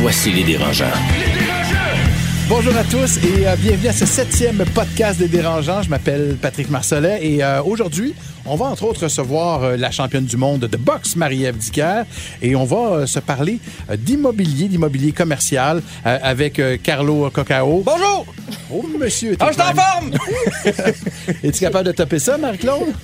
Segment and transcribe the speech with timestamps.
[0.00, 0.84] Voici les dérangeants.
[2.48, 5.82] Bonjour à tous et euh, bienvenue à ce septième podcast des dérangeants.
[5.82, 8.14] Je m'appelle Patrick Marcellet et euh, aujourd'hui,
[8.46, 12.04] on va entre autres recevoir euh, la championne du monde de boxe, Marie-Ève Dicker,
[12.40, 13.58] et on va euh, se parler
[13.90, 17.82] euh, d'immobilier, d'immobilier commercial euh, avec euh, Carlo Cocao.
[17.84, 18.26] Bonjour!
[18.72, 19.36] Oh, monsieur!
[19.40, 20.10] Ah, je suis en forme!
[21.42, 22.94] Es-tu capable de taper ça, Marie-Claude?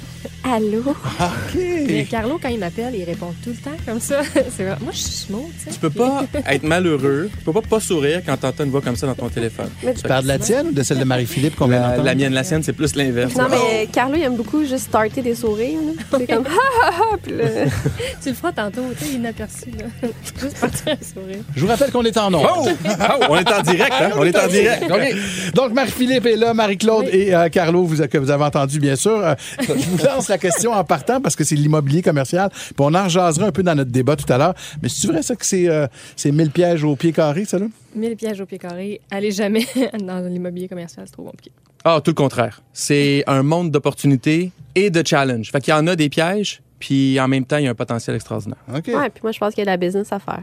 [0.46, 0.80] Allô?
[0.90, 1.58] OK.
[1.86, 4.20] Mais Carlo, quand il m'appelle, il répond tout le temps comme ça.
[4.56, 4.76] C'est vrai.
[4.82, 5.70] Moi, je suis smooth, tu sais.
[5.70, 8.96] Tu peux pas être malheureux, tu peux pas pas sourire quand t'entends une voix comme
[8.96, 9.70] ça dans ton téléphone.
[9.80, 12.04] Tu parles de la tienne ou de celle de Marie-Philippe qu'on vient La, d'entendre?
[12.04, 13.34] la mienne, la sienne, c'est plus l'inverse.
[13.36, 15.80] Non, Mais Carlo, il aime beaucoup juste starter des sourires.
[15.80, 16.18] là.
[16.18, 17.16] C'est comme ha ha ha.
[17.22, 17.44] Puis là,
[18.22, 20.08] Tu le feras tantôt, tu sais, inaperçu, là.
[20.40, 21.42] Juste partir un sourire.
[21.56, 22.46] Je vous rappelle qu'on est en ondes.
[22.46, 22.68] Oh!
[22.86, 24.10] Oh, on est en direct, hein?
[24.16, 24.84] On est en direct.
[24.90, 25.54] OK.
[25.54, 29.16] Donc, Marie-Philippe est là, Marie-Claude et euh, Carlo, vous, que vous avez entendu, bien sûr.
[29.24, 29.34] Euh,
[29.66, 32.50] je vous lance la question en partant parce que c'est l'immobilier commercial.
[32.50, 34.54] Puis on en jasera un peu dans notre débat tout à l'heure.
[34.82, 37.66] Mais c'est vrai, ça, que c'est euh, c'est 1000 pièges au pied carré, ça, là?
[37.94, 39.00] 1000 pièges au pied carré.
[39.10, 39.66] Allez jamais
[40.00, 41.52] dans l'immobilier commercial, c'est trop compliqué.
[41.84, 42.62] Ah, tout le contraire.
[42.72, 45.50] C'est un monde d'opportunités et de challenges.
[45.50, 47.74] Fait qu'il y en a des pièges, puis en même temps, il y a un
[47.74, 48.58] potentiel extraordinaire.
[48.68, 48.88] OK.
[48.88, 50.42] ouais, puis moi, je pense qu'il y a de la business à faire.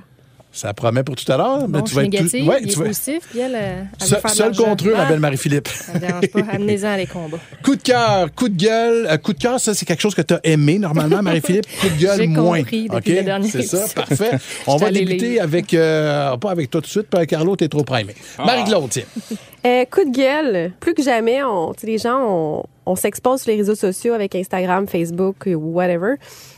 [0.53, 1.67] Ça promet pour tout à l'heure.
[1.67, 3.55] mais Bon, je suis être tout- négative, Ouais, il tu est vas- positif, puis elle,
[3.55, 5.67] elle veut Seul, faire contre eux, ma Ah, belle Marie-Philippe.
[5.69, 6.39] Ça me dérange pas.
[6.51, 7.37] Amenez-en à les combats.
[7.63, 9.07] Coup de cœur, coup de gueule.
[9.09, 11.65] Euh, coup de cœur, ça, c'est quelque chose que tu as aimé normalement, Marie-Philippe.
[11.81, 12.57] Coup de gueule, J'ai moins.
[12.59, 13.15] compris depuis OK?
[13.17, 14.31] la dernière C'est ça, parfait.
[14.67, 15.43] On va débuter lire.
[15.43, 18.13] avec, euh, pas avec toi tout de suite, puis Carlo, t'es trop primé.
[18.37, 18.45] Ah.
[18.45, 19.03] Marie-Claude, tiens.
[19.65, 20.73] Euh, coup de gueule.
[20.81, 24.35] Plus que jamais, on, tu les gens, on, on s'expose sur les réseaux sociaux avec
[24.35, 26.15] Instagram, Facebook whatever.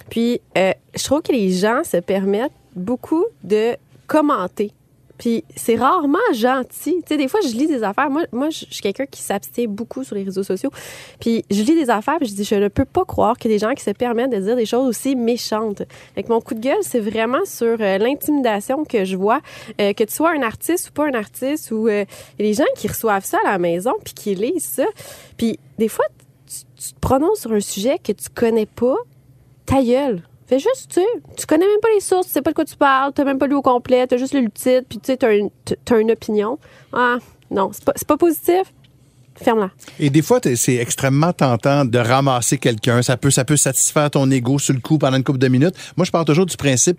[0.10, 3.76] Puis, euh, je trouve que les gens se permettent beaucoup de
[4.14, 4.72] commenter.
[5.18, 6.98] Puis c'est rarement gentil.
[7.02, 8.12] Tu sais, des fois, je lis des affaires.
[8.12, 10.70] Moi, moi je suis quelqu'un qui s'abstient beaucoup sur les réseaux sociaux.
[11.20, 13.58] Puis je lis des affaires, puis je dis, je ne peux pas croire a des
[13.58, 15.82] gens qui se permettent de dire des choses aussi méchantes.
[16.14, 19.42] Fait que mon coup de gueule, c'est vraiment sur euh, l'intimidation que je vois.
[19.82, 22.06] Euh, que tu sois un artiste ou pas un artiste, ou euh,
[22.38, 24.86] des gens qui reçoivent ça à la maison, puis qui lisent ça.
[25.38, 26.06] Puis des fois,
[26.46, 28.98] tu, tu te prononces sur un sujet que tu connais pas,
[29.66, 30.22] ta gueule.
[30.60, 31.02] Juste, tu
[31.38, 33.40] tu connais même pas les sources, tu sais pas de quoi tu parles, t'as même
[33.40, 35.50] pas lu au complet, t'as juste lu le titre, puis tu sais, t'as une,
[36.00, 36.60] une opinion.
[36.92, 37.18] Ah,
[37.52, 38.74] non, c'est pas, pas positif.
[39.36, 39.72] Ferme-la.
[40.00, 43.02] Et des fois, c'est extrêmement tentant de ramasser quelqu'un.
[43.02, 45.76] Ça peut, ça peut satisfaire ton ego sur le coup pendant une couple de minutes.
[45.98, 46.98] Moi, je pars toujours du principe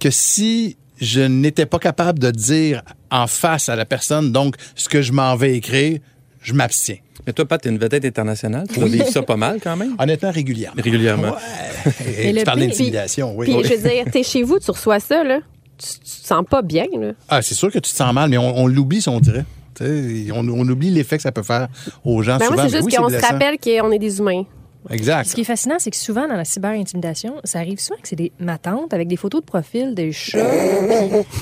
[0.00, 4.88] que si je n'étais pas capable de dire en face à la personne, donc, ce
[4.88, 6.00] que je m'en vais écrire,
[6.46, 6.96] je m'abstiens.
[7.26, 8.66] Mais toi, Pat, t'es une vedette internationale.
[8.72, 9.96] Tu vivre ça pas mal quand même.
[9.98, 10.80] Honnêtement, régulièrement.
[10.80, 11.32] Régulièrement.
[11.32, 11.92] Ouais.
[12.18, 13.46] Et tu le parles pire- d'intimidation, oui.
[13.46, 15.40] Puis, je veux dire, t'es chez vous, tu reçois ça, là.
[15.76, 17.12] Tu, tu te sens pas bien, là.
[17.28, 19.44] Ah, c'est sûr que tu te sens mal, mais on, on l'oublie, si on dirait.
[19.80, 21.68] On, on oublie l'effet que ça peut faire
[22.04, 22.54] aux gens Ben, souvent.
[22.54, 24.44] moi, c'est Mais juste oui, qu'on se rappelle qu'on est des humains.
[24.90, 25.28] Exact.
[25.28, 28.16] Ce qui est fascinant, c'est que souvent, dans la cyber-intimidation, ça arrive souvent que c'est
[28.16, 30.38] des matantes avec des photos de profil, des chats.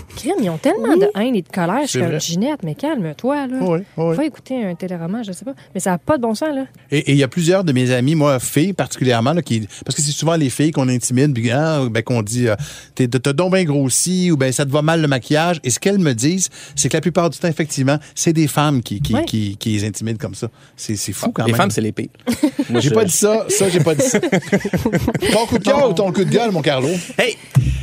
[0.09, 1.83] Puis, crime, ils ont tellement de haine et de colère.
[1.83, 2.21] Je suis C'est comme.
[2.21, 3.57] Ginette, mais calme-toi, là.
[3.61, 4.17] Oui, oui.
[4.17, 5.55] Va écouter un téléroman, je sais pas.
[5.75, 6.67] Mais ça n'a pas de bon sens, là.
[6.91, 10.03] Et il y a plusieurs de mes amis, moi, filles particulièrement, là, qui, parce que
[10.03, 12.55] c'est souvent les filles qu'on intimide, puis ah, ben, qu'on dit, euh,
[12.95, 15.61] t'es- t'as donc bien grossi, ou ben ça te va mal le maquillage.
[15.65, 18.83] Et ce qu'elles me disent, c'est que la plupart du temps, effectivement, c'est des femmes
[18.83, 20.49] qui, qui, qui, qui les intimident comme ça.
[20.77, 21.61] C'est c'est fou quand Les même.
[21.61, 22.09] femmes, c'est les pires.
[22.71, 24.21] Moi, J'ai je- pas dit ça, ça, j'ai pas dit ça.
[25.33, 26.89] ton coup de cœur ou ton coup de gueule, mon Carlo?
[27.19, 27.37] Hey!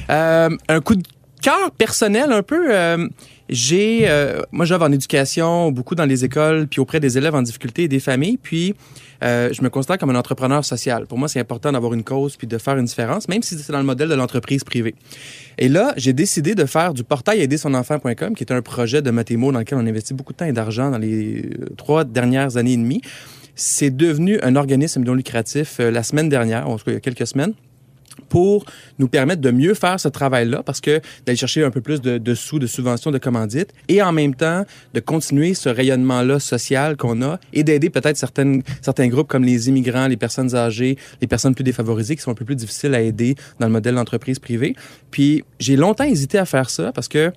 [0.10, 1.04] Euh, un coup de
[1.42, 2.74] cœur personnel un peu.
[2.74, 3.08] euh,
[3.52, 7.42] j'ai, euh, moi, j'œuvre en éducation, beaucoup dans les écoles, puis auprès des élèves en
[7.42, 8.38] difficulté et des familles.
[8.42, 8.74] Puis,
[9.24, 11.06] euh, je me considère comme un entrepreneur social.
[11.06, 13.74] Pour moi, c'est important d'avoir une cause puis de faire une différence, même si c'est
[13.74, 14.96] dans le modèle de l'entreprise privée.
[15.58, 19.02] Et là, j'ai décidé de faire du portail aider son enfant.com, qui est un projet
[19.02, 22.56] de Mathémo dans lequel on investit beaucoup de temps et d'argent dans les trois dernières
[22.56, 23.02] années et demie.
[23.56, 26.98] C'est devenu un organisme non lucratif euh, la semaine dernière, en tout cas il y
[26.98, 27.54] a quelques semaines
[28.30, 28.66] pour
[28.98, 32.36] nous permettre de mieux faire ce travail-là, parce que d'aller chercher un peu plus de,
[32.36, 37.22] sous, de subventions, de commandites, et en même temps de continuer ce rayonnement-là social qu'on
[37.22, 41.64] a et d'aider peut-être certains groupes comme les immigrants, les personnes âgées, les personnes plus
[41.64, 44.76] défavorisées qui sont un peu plus difficiles à aider dans le modèle d'entreprise privée.
[45.12, 47.32] Puis j'ai longtemps hésité à faire ça parce que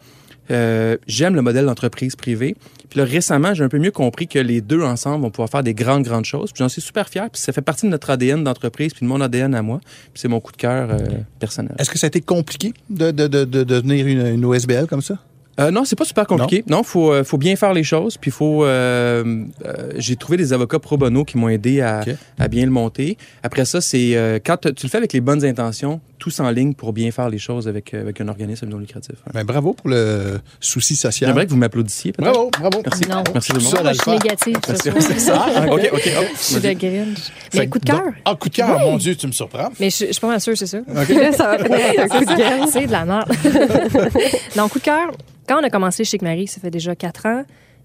[0.51, 2.57] euh, j'aime le modèle d'entreprise privée.
[2.91, 5.63] Puis là, récemment, j'ai un peu mieux compris que les deux ensemble vont pouvoir faire
[5.63, 6.53] des grandes, grandes choses.
[6.53, 7.29] Puis j'en suis super fier.
[7.31, 9.81] Puis ça fait partie de notre ADN d'entreprise, puis de mon ADN à moi.
[10.13, 10.99] Puis c'est mon coup de cœur euh,
[11.41, 11.75] personnel.
[11.79, 15.03] Est-ce que ça a été compliqué de, de, de, de devenir une, une OSBL comme
[15.03, 15.19] ça?
[15.61, 16.65] Euh, non, c'est pas super compliqué.
[16.69, 18.17] Non, faut euh, faut bien faire les choses.
[18.17, 18.65] Puis faut.
[18.65, 22.13] euh, euh, J'ai trouvé des avocats pro bono qui m'ont aidé à, OK.
[22.41, 23.17] à bien le monter.
[23.45, 26.95] Après ça, c'est quand tu le fais avec les bonnes intentions, tous en ligne pour
[26.95, 29.17] bien faire les choses avec euh, avec un organisme non lucratif.
[29.35, 31.29] Ben, bravo pour le souci social.
[31.29, 32.13] J'aimerais que vous m'applaudissiez.
[32.13, 32.33] peut-être.
[32.33, 32.83] Bravo, bravo.
[32.83, 33.03] Merci.
[33.11, 33.23] Non.
[33.35, 33.83] Merci tout le monde.
[33.83, 34.57] Moi, je suis négative.
[34.65, 35.47] C'est ça.
[35.71, 36.11] OK, OK.
[36.17, 36.25] hop.
[36.35, 36.73] Je suis de.
[36.73, 37.19] Grinch.
[37.53, 38.01] Mais coup de cœur.
[38.25, 39.69] Ah, coup de cœur, mon Dieu, tu me surprends.
[39.79, 40.79] Mais je, je suis pas mal sûre, c'est ça.
[40.79, 42.69] Là, ça va finir avec un coup de gueule.
[42.73, 43.31] C'est de la merde.
[44.57, 45.11] non, coup de cœur,
[45.47, 47.45] quand on a commencé chez Marie, ça fait déjà quatre ans,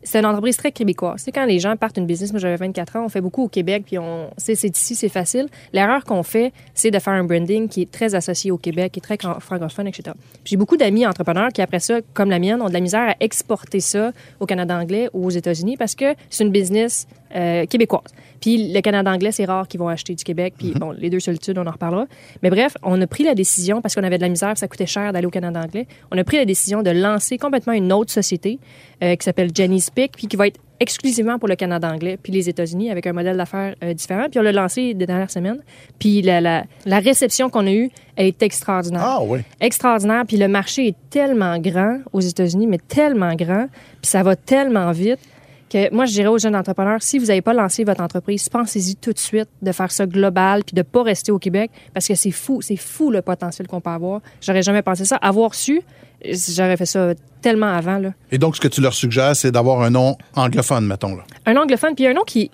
[0.09, 1.21] c'est une entreprise très québécoise.
[1.23, 3.47] C'est quand les gens partent une business, moi j'avais 24 ans, on fait beaucoup au
[3.47, 5.47] Québec, puis on c'est ici, c'est facile.
[5.71, 9.00] L'erreur qu'on fait, c'est de faire un branding qui est très associé au Québec, qui
[9.00, 10.15] est très francophone, etc.
[10.45, 13.15] J'ai beaucoup d'amis entrepreneurs qui, après ça, comme la mienne, ont de la misère à
[13.19, 17.06] exporter ça au Canada anglais ou aux États-Unis parce que c'est une business
[17.36, 18.04] euh, québécoise.
[18.42, 20.54] Puis le Canada anglais, c'est rare qu'ils vont acheter du Québec.
[20.58, 22.06] Puis bon, les deux solitudes, on en reparlera.
[22.42, 24.86] Mais bref, on a pris la décision, parce qu'on avait de la misère, ça coûtait
[24.88, 28.12] cher d'aller au Canada anglais, on a pris la décision de lancer complètement une autre
[28.12, 28.60] société
[29.04, 32.31] euh, qui s'appelle Jenny's Pick, puis qui va être exclusivement pour le Canada anglais, puis
[32.31, 34.28] les États-Unis, avec un modèle d'affaires euh, différent.
[34.31, 35.60] Puis on l'a lancé des dernières semaines.
[36.00, 39.40] Puis la, la, la réception qu'on a eue, elle est extraordinaire Ah, oui.
[39.60, 40.24] extraordinaire.
[40.26, 43.68] Puis le marché est tellement grand aux États-Unis, mais tellement grand,
[44.02, 45.20] puis ça va tellement vite
[45.69, 48.95] que moi, je dirais aux jeunes entrepreneurs, si vous n'avez pas lancé votre entreprise, pensez-y
[48.95, 52.16] tout de suite de faire ça global, puis de pas rester au Québec, parce que
[52.16, 54.21] c'est fou, c'est fou le potentiel qu'on peut avoir.
[54.42, 55.16] J'aurais jamais pensé ça.
[55.18, 55.81] Avoir su,
[56.24, 58.00] j'aurais fait ça tellement avant.
[58.00, 58.13] Là.
[58.31, 61.16] Et donc, ce que tu leur suggères, c'est d'avoir un nom anglophone, mettons.
[61.16, 61.24] Là.
[61.45, 62.51] Un anglophone, puis un nom qui...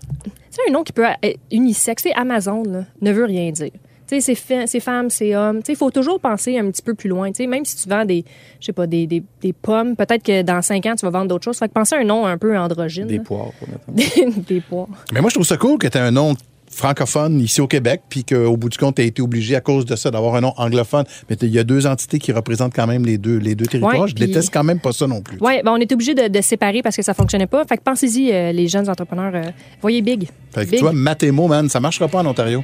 [0.52, 2.06] Sais, un nom qui peut être unisexe.
[2.16, 3.72] Amazon, là, ne veut rien dire.
[4.08, 4.36] Tu sais,
[4.68, 5.60] c'est femmes, c'est hommes.
[5.60, 7.32] Tu sais, il faut toujours penser un petit peu plus loin.
[7.32, 8.24] Tu sais, même si tu vends des,
[8.60, 11.28] je sais pas, des, des, des pommes, peut-être que dans cinq ans, tu vas vendre
[11.28, 11.58] d'autres choses.
[11.58, 13.08] Fait que penser à un nom un peu androgyne.
[13.08, 13.24] Des là.
[13.24, 13.86] poires, pour mettre.
[13.92, 14.88] Des, des pois.
[15.14, 16.36] Mais moi, je trouve ça cool que tu aies un nom
[16.76, 19.86] francophone ici au Québec, puis qu'au bout du compte, tu as été obligé à cause
[19.86, 21.06] de ça d'avoir un nom anglophone.
[21.30, 24.02] Mais il y a deux entités qui représentent quand même les deux, les deux territoires.
[24.02, 25.38] Ouais, je puis- déteste quand même pas ça non plus.
[25.40, 27.64] Ouais, ben on est obligé de, de séparer parce que ça fonctionnait pas.
[27.66, 29.32] Fait que pensez-y, euh, les jeunes entrepreneurs.
[29.34, 29.44] euh,
[29.82, 30.28] voyez big.
[30.54, 30.80] Fait que big.
[30.80, 32.62] toi, Mathémo, man, ça marchera pas en Ontario.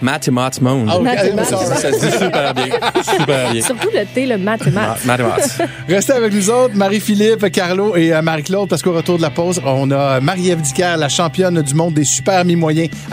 [0.00, 0.86] Matt Moon.
[0.88, 1.44] Ah.
[1.44, 2.66] Ça, se dit super bien.
[3.02, 3.62] Super bien.
[3.62, 4.62] Surtout le thé, le Matt.
[5.88, 9.60] Restez avec nous autres, Marie-Philippe, Carlo et euh, Marie-Claude, parce qu'au retour de la pause,
[9.64, 12.88] on a Marie-Ève la championne du monde des super mi-moyens,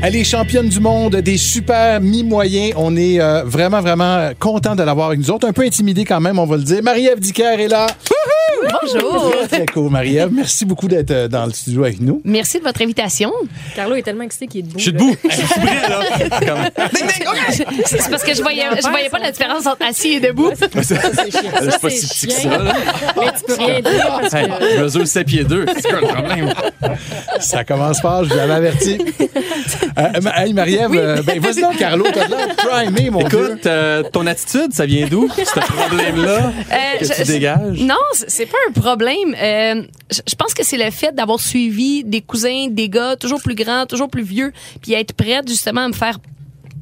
[0.00, 2.72] Elle est championne du monde des super mi-moyens.
[2.76, 5.46] On est euh, vraiment, vraiment content de l'avoir avec nous autres.
[5.48, 6.82] Un peu intimidé quand même, on va le dire.
[6.82, 7.86] Marie-Ève Dicker est là.
[8.82, 9.32] Bonjour.
[9.48, 10.30] Très, cool, Marie-Ève.
[10.32, 12.20] Merci beaucoup d'être euh, dans le studio avec nous.
[12.24, 13.32] Merci de votre invitation.
[13.74, 14.78] Carlo est tellement excité qu'il est debout.
[14.78, 15.16] Je suis debout.
[15.28, 16.00] Je suis prêt, là.
[16.46, 16.86] Comme-
[17.86, 20.50] C'est parce que je voyais, je voyais pas la différence entre assis et debout.
[20.54, 21.50] Ça, c'est chiant.
[21.56, 22.72] Je suis Ça, pas si petit que ça, là.
[23.16, 24.76] Mais tu peux rien dire parce Hey, que...
[24.76, 25.66] je mesure 7 pieds 2.
[25.80, 26.52] C'est quoi le problème?
[27.40, 28.98] Ça commence fort, je vous l'avais averti.
[29.96, 32.04] Euh, ma- hey, Marie-Ève, euh, ben, vas-y donc, Carlo.
[32.12, 33.50] T'as de l'air primé, mon Dieu.
[33.52, 35.28] Écoute, euh, ton attitude, ça vient d'où?
[35.36, 37.80] Ce problème-là Euh, que je- tu dégages?
[37.80, 39.34] Non, c'est pas un problème.
[39.40, 43.40] Euh, je je pense que c'est le fait d'avoir suivi des cousins, des gars toujours
[43.42, 44.52] plus grands, toujours plus vieux,
[44.82, 46.18] puis être prête justement à me faire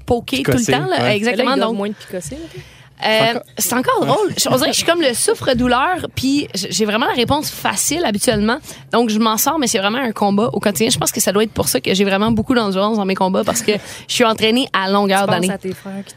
[0.04, 0.86] poker tout le temps.
[0.86, 1.02] là.
[1.04, 1.16] ouais.
[1.16, 1.56] Exactement.
[1.56, 2.34] Là, Donc, moins de picosser.
[2.36, 2.60] là.
[3.04, 4.32] Euh, c'est encore drôle.
[4.38, 8.04] Je- On dirait que je suis comme le souffre-douleur, puis j'ai vraiment la réponse facile
[8.04, 8.56] habituellement.
[8.92, 10.88] Donc, je m'en sors, mais c'est vraiment un combat au quotidien.
[10.90, 13.14] Je pense que ça doit être pour ça que j'ai vraiment beaucoup d'endurance dans mes
[13.14, 13.73] combats, parce que
[14.09, 15.50] je suis entraînée à longueur d'année.
[15.50, 16.14] à tes frères qui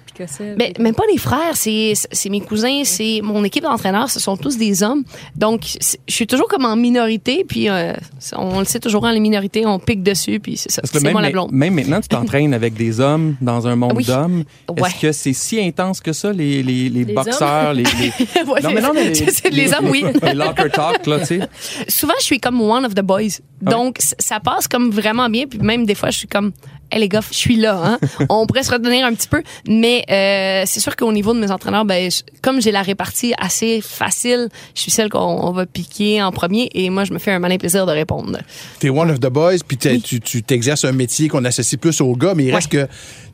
[0.79, 4.57] même pas les frères, c'est c'est mes cousins, c'est mon équipe d'entraîneurs, ce sont tous
[4.57, 5.03] des hommes.
[5.35, 7.93] Donc je suis toujours comme en minorité, puis euh,
[8.35, 10.81] on le sait toujours hein, les minorités, on pique dessus, puis c'est ça.
[10.85, 11.51] C'est même, moi la blonde.
[11.51, 14.05] même maintenant, tu t'entraînes avec des hommes dans un monde Oui.
[14.05, 14.43] d'hommes.
[14.69, 14.89] Ouais.
[14.89, 18.61] Est-ce que c'est si intense que ça, les, les, les, Les boxeurs, les, les- Ouais,
[18.61, 19.11] Non, mais non, mais
[19.51, 20.03] les hommes, oui.
[20.23, 21.39] Les locker talk, là, tu sais.
[21.87, 25.45] Souvent je suis comme one of the boys, Ah donc ça passe comme vraiment bien,
[25.47, 26.51] puis même des fois je suis comme
[26.91, 27.79] Hey les gars, je suis là.
[27.83, 27.99] Hein?
[28.29, 31.51] On pourrait se retenir un petit peu, mais euh, c'est sûr qu'au niveau de mes
[31.51, 35.65] entraîneurs, ben, je- comme j'ai la répartie assez facile, je suis celle qu'on on va
[35.65, 38.39] piquer en premier, et moi je me fais un malin plaisir de répondre.
[38.79, 42.33] T'es one of the boys, puis tu t'exerces un métier qu'on associe plus aux gars,
[42.35, 42.87] mais il reste que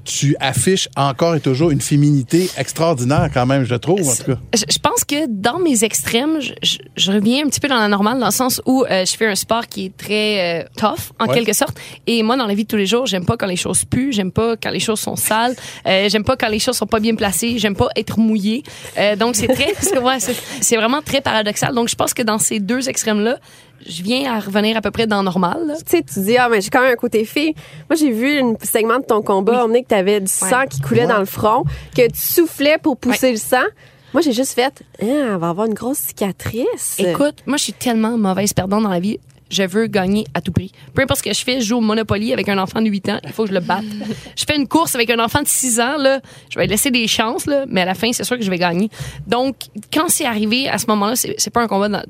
[0.05, 4.37] tu affiches encore et toujours une féminité extraordinaire quand même, je trouve, en tout cas.
[4.53, 7.87] Je, pense que dans mes extrêmes, je, je- je reviens un petit peu dans la
[7.87, 11.11] normale, dans le sens où euh, je fais un sport qui est très euh, tough,
[11.19, 11.33] en Ouais.
[11.33, 11.77] quelque sorte.
[12.07, 14.11] Et moi, dans la vie de tous les jours, j'aime pas quand les choses puent,
[14.11, 15.55] j'aime pas quand les choses sont sales,
[15.87, 18.63] euh, j'aime pas quand les choses sont pas bien placées, j'aime pas être mouillé.
[18.97, 21.73] Euh, donc, c'est très, c'est ouais, c'est- c'est vraiment très paradoxal.
[21.73, 23.37] Donc, je pense que dans ces deux extrêmes-là,
[23.85, 25.65] je viens à revenir à peu près dans normal.
[25.67, 25.75] là.
[25.75, 27.53] Tu sais, tu dis, ah, mais j'ai quand même un côté fille.
[27.89, 30.81] Moi, j'ai vu un segment de ton combat, on que tu avais du sang qui
[30.81, 31.63] coulait dans le front,
[31.95, 33.65] que tu soufflais pour pousser le sang.
[34.13, 36.95] Moi, j'ai juste fait, ah, elle va avoir une grosse cicatrice.
[36.99, 39.19] Écoute, moi, je suis tellement mauvaise perdante dans la vie.
[39.51, 40.71] Je veux gagner à tout prix.
[40.93, 43.09] Peu importe ce que je fais, je joue au Monopoly avec un enfant de 8
[43.09, 43.19] ans.
[43.23, 43.83] Il faut que je le batte.
[44.35, 45.97] je fais une course avec un enfant de 6 ans.
[45.97, 48.49] Là, je vais laisser des chances, là, mais à la fin, c'est sûr que je
[48.49, 48.89] vais gagner.
[49.27, 49.55] Donc,
[49.93, 52.03] quand c'est arrivé à ce moment-là, c'est pas un combat dans-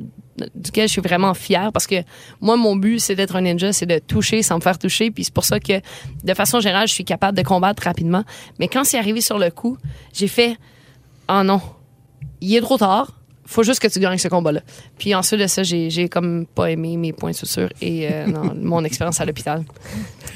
[0.53, 1.95] duquel je suis vraiment fière parce que
[2.41, 5.11] moi, mon but, c'est d'être un ninja, c'est de toucher sans me faire toucher.
[5.11, 5.79] Puis c'est pour ça que,
[6.23, 8.23] de façon générale, je suis capable de combattre rapidement.
[8.59, 9.77] Mais quand c'est arrivé sur le coup,
[10.13, 10.57] j'ai fait
[11.29, 11.61] «Oh non,
[12.41, 13.11] il est trop tard.
[13.47, 14.61] Faut juste que tu gagnes ce combat-là.
[14.97, 18.25] Puis ensuite de ça, j'ai, j'ai comme pas aimé mes points de suture et euh,
[18.25, 19.63] non, mon expérience à l'hôpital.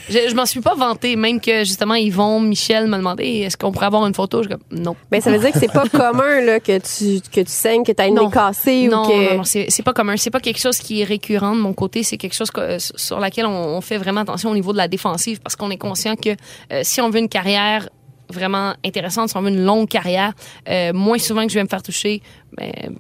[0.10, 3.72] Je, je m'en suis pas vantée, même que justement Yvon, Michel m'a demandé est-ce qu'on
[3.72, 4.44] pourrait avoir une photo?
[4.44, 4.96] Je comme non.
[5.12, 7.92] Ben, ça veut dire que c'est pas commun là, que, tu, que tu saignes, que
[7.92, 8.26] tu as une Non.
[8.28, 9.30] nez cassée non, ou que.
[9.32, 10.16] non, non, c'est, c'est pas commun.
[10.18, 12.04] C'est pas quelque chose qui est récurrent de mon côté.
[12.04, 14.78] C'est quelque chose que- euh, sur laquelle on, on fait vraiment attention au niveau de
[14.78, 16.30] la défensive parce qu'on est conscient que
[16.72, 17.90] euh, si on veut une carrière
[18.32, 20.34] vraiment intéressante, si on veut une longue carrière,
[20.70, 22.22] euh, moins souvent que je vais me faire toucher,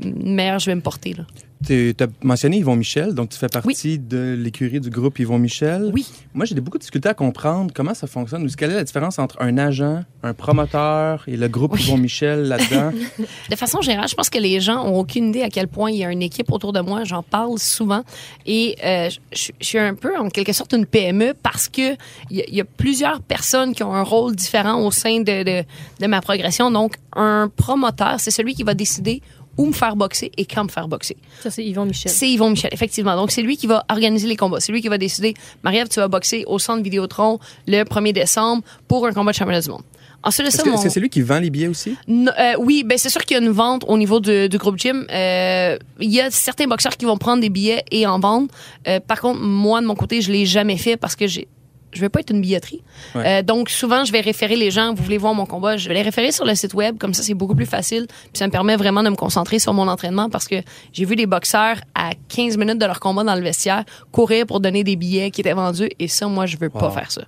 [0.01, 1.13] meilleur je vais me porter.
[1.13, 1.23] Là.
[1.67, 5.91] Tu as mentionné Yvon Michel, donc tu fais partie de l'écurie du groupe Yvon Michel.
[5.93, 6.07] Oui.
[6.33, 8.45] Moi, j'ai beaucoup de difficultés à comprendre comment ça fonctionne.
[8.45, 11.81] ou Quelle est la différence entre un agent, un promoteur et le groupe Oui.
[11.83, 12.91] Yvon Michel là-dedans?
[13.51, 15.97] De façon générale, je pense que les gens ont aucune idée à quel point il
[15.97, 17.03] y a une équipe autour de moi.
[17.03, 18.03] J'en parle souvent
[18.45, 21.93] et euh, je, je suis un peu en quelque sorte une PME parce que
[22.31, 25.19] il y, a- il y a plusieurs personnes qui ont un rôle différent au sein
[25.19, 25.63] de, de,
[25.99, 26.71] de ma progression.
[26.71, 29.21] Donc, un promoteur, c'est celui qui va décider
[29.59, 31.17] où me faire boxer et quand me faire boxer.
[31.43, 32.11] Ça, c'est Yvon Michel.
[32.11, 33.15] C'est Yvon Michel, effectivement.
[33.15, 34.59] Donc, c'est lui qui va organiser les combats.
[34.59, 38.63] C'est lui qui va décider, Marie-Ève, tu vas boxer au centre Vidéotron le 1er décembre
[38.87, 39.83] pour un combat de championnat du monde.
[40.21, 41.95] Ensuite de Est-ce ça, mon- c'est lui qui vend les billets aussi?
[42.09, 45.05] euh, oui, ben c'est sûr qu'il y a une vente au niveau du groupe gym.
[45.11, 48.47] Euh, Il y a certains boxeurs qui vont prendre des billets et en vendre.
[48.87, 51.47] Euh, par contre, moi de mon côté, je l'ai jamais fait parce que j'ai
[51.91, 52.81] je veux pas être une billetterie.
[53.15, 53.39] Ouais.
[53.39, 54.93] Euh, donc souvent, je vais référer les gens.
[54.93, 56.97] Vous voulez voir mon combat, je vais les référer sur le site web.
[56.97, 58.07] Comme ça, c'est beaucoup plus facile.
[58.07, 60.55] Puis ça me permet vraiment de me concentrer sur mon entraînement parce que
[60.93, 64.59] j'ai vu des boxeurs à 15 minutes de leur combat dans le vestiaire courir pour
[64.59, 65.89] donner des billets qui étaient vendus.
[65.99, 67.23] Et ça, moi, je veux pas faire ça.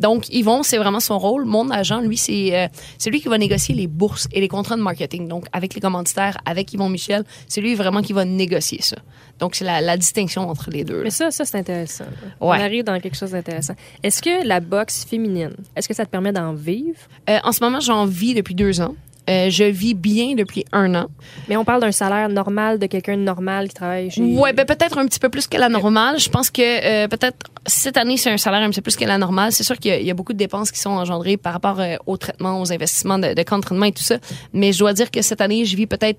[0.00, 1.44] Donc, Yvon, c'est vraiment son rôle.
[1.44, 4.76] Mon agent, lui, c'est euh, c'est lui qui va négocier les bourses et les contrats
[4.76, 5.28] de marketing.
[5.28, 8.96] Donc, avec les commanditaires, avec Yvon Michel, c'est lui vraiment qui va négocier ça.
[9.38, 10.98] Donc, c'est la, la distinction entre les deux.
[10.98, 11.04] là.
[11.04, 12.04] Mais ça, ça c'est intéressant.
[12.40, 13.74] On arrive dans quelque chose d'intéressant.
[14.02, 16.98] Est-ce que la boxe féminine, est-ce que ça te permet d'en vivre?
[17.30, 18.94] Euh, en ce moment, j'en vis depuis deux ans.
[19.30, 21.08] Euh, je vis bien depuis un an.
[21.50, 24.22] Mais on parle d'un salaire normal de quelqu'un de normal qui travaille chez...
[24.22, 26.18] Ouais, ben peut-être un petit peu plus que la normale.
[26.18, 29.04] Je pense que euh, peut-être cette année c'est un salaire un petit peu plus que
[29.04, 29.52] la normale.
[29.52, 31.52] C'est sûr qu'il y, a- il y a beaucoup de dépenses qui sont engendrées par
[31.52, 34.16] rapport euh, au traitement, aux investissements de, de camp d'entraînement et tout ça.
[34.54, 36.18] Mais je dois dire que cette année, je vis peut-être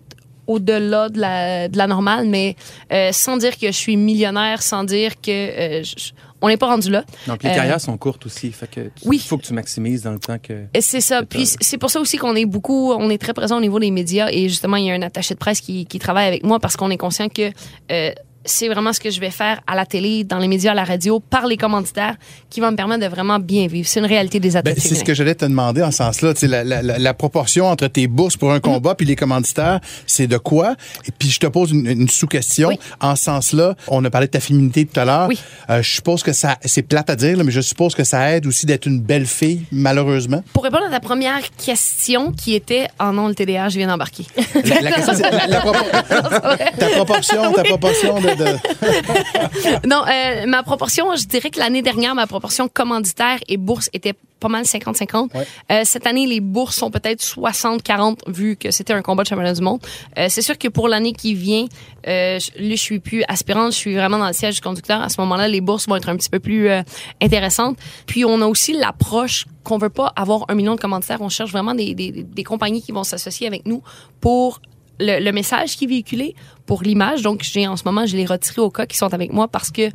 [0.50, 2.56] au-delà de la, de la normale, mais
[2.92, 6.68] euh, sans dire que je suis millionnaire, sans dire que euh, je- on n'est pas
[6.68, 7.04] rendu là.
[7.28, 8.50] Donc, les Euh, carrières sont courtes aussi.
[8.54, 9.18] Fait que tu- oui.
[9.18, 10.54] il faut que tu maximises dans le temps que.
[10.80, 11.22] C'est ça.
[11.24, 13.92] Puis c'est pour ça aussi qu'on est beaucoup, on est très présent au niveau des
[13.92, 16.60] médias et justement il y a un attaché de presse qui, qui travaille avec moi
[16.60, 17.52] parce qu'on est conscient que
[17.92, 18.12] euh,
[18.46, 20.84] c'est vraiment ce que je vais faire à la télé, dans les médias, à la
[20.84, 22.16] radio, par les commanditaires,
[22.50, 23.88] qui va me permettre de vraiment bien vivre.
[23.88, 24.80] C'est une réalité des Ben, athlètes.
[24.80, 26.34] c'est ce que j'allais te demander en ce sens-là.
[26.44, 30.76] La, la, proportion entre tes bourses pour un combat puis les commanditaires, c'est de quoi?
[31.06, 32.70] Et puis je te pose une, une sous-question.
[32.70, 32.80] Oui.
[33.02, 35.28] En ce sens-là, on a parlé de ta féminité tout à l'heure.
[35.28, 35.40] Oui.
[35.70, 38.32] Euh, je suppose que ça, c'est plate à dire, là, mais je suppose que ça
[38.32, 40.44] aide aussi d'être une belle fille, malheureusement.
[40.54, 44.26] Pour répondre à ta première question, qui était, oh non, le TDA, je viens d'embarquer.
[44.56, 45.30] La, question, c'est
[46.80, 52.16] ta proportion, ta proportion de, de- non, euh, ma proportion, je dirais que l'année dernière,
[52.16, 55.36] ma proportion commanditaire et bourse était pas mal 50-50.
[55.36, 55.46] Ouais.
[55.72, 59.54] Euh, cette année, les bourses sont peut-être 60-40 vu que c'était un combat de championnat
[59.54, 59.82] du monde.
[60.18, 61.66] Euh, c'est sûr que pour l'année qui vient,
[62.08, 65.02] euh, je- là, je suis plus aspirante, je suis vraiment dans le siège du conducteur.
[65.02, 66.82] À ce moment-là, les bourses vont être un petit peu plus euh,
[67.22, 67.78] intéressantes.
[68.06, 71.20] Puis on a aussi l'approche qu'on veut pas avoir un million de commanditaires.
[71.22, 73.84] On cherche vraiment des, des, des compagnies qui vont s'associer avec nous
[74.22, 74.62] pour
[75.00, 77.22] le, le message qui est véhiculé pour l'image.
[77.22, 79.72] Donc, j'ai en ce moment, je les retiré au cas qui sont avec moi parce
[79.72, 79.90] que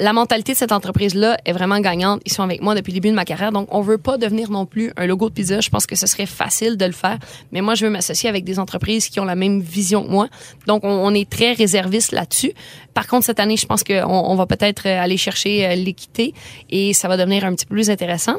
[0.00, 2.22] la mentalité de cette entreprise-là est vraiment gagnante.
[2.24, 3.52] Ils sont avec moi depuis le début de ma carrière.
[3.52, 5.60] Donc, on veut pas devenir non plus un logo de pizza.
[5.60, 7.18] Je pense que ce serait facile de le faire.
[7.52, 10.28] Mais moi, je veux m'associer avec des entreprises qui ont la même vision que moi.
[10.66, 12.52] Donc, on, est très réserviste là-dessus.
[12.94, 16.32] Par contre, cette année, je pense qu'on on va peut-être aller chercher euh, l'équité
[16.70, 18.36] et ça va devenir un petit peu plus intéressant.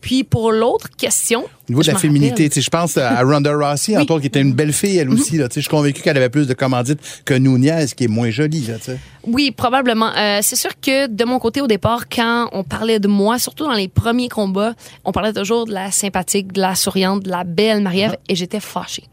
[0.00, 2.48] Puis, pour l'autre question, Au niveau de la féminité, rappelle.
[2.50, 5.36] tu sais, je pense à Ronda entre autres, qui était une belle fille, elle aussi.
[5.36, 8.08] Là, tu sais, je suis convaincu qu'elle avait plus de commandites que Nunez, qui est
[8.08, 8.66] moins jolie.
[8.66, 8.98] Là, tu sais.
[9.26, 10.10] Oui, probablement.
[10.16, 13.64] Euh, c'est sûr que de mon côté, au départ, quand on parlait de moi, surtout
[13.64, 14.74] dans les premiers combats,
[15.04, 18.60] on parlait toujours de la sympathique, de la souriante, de la belle Marie-Ève, et j'étais
[18.60, 19.04] fâchée.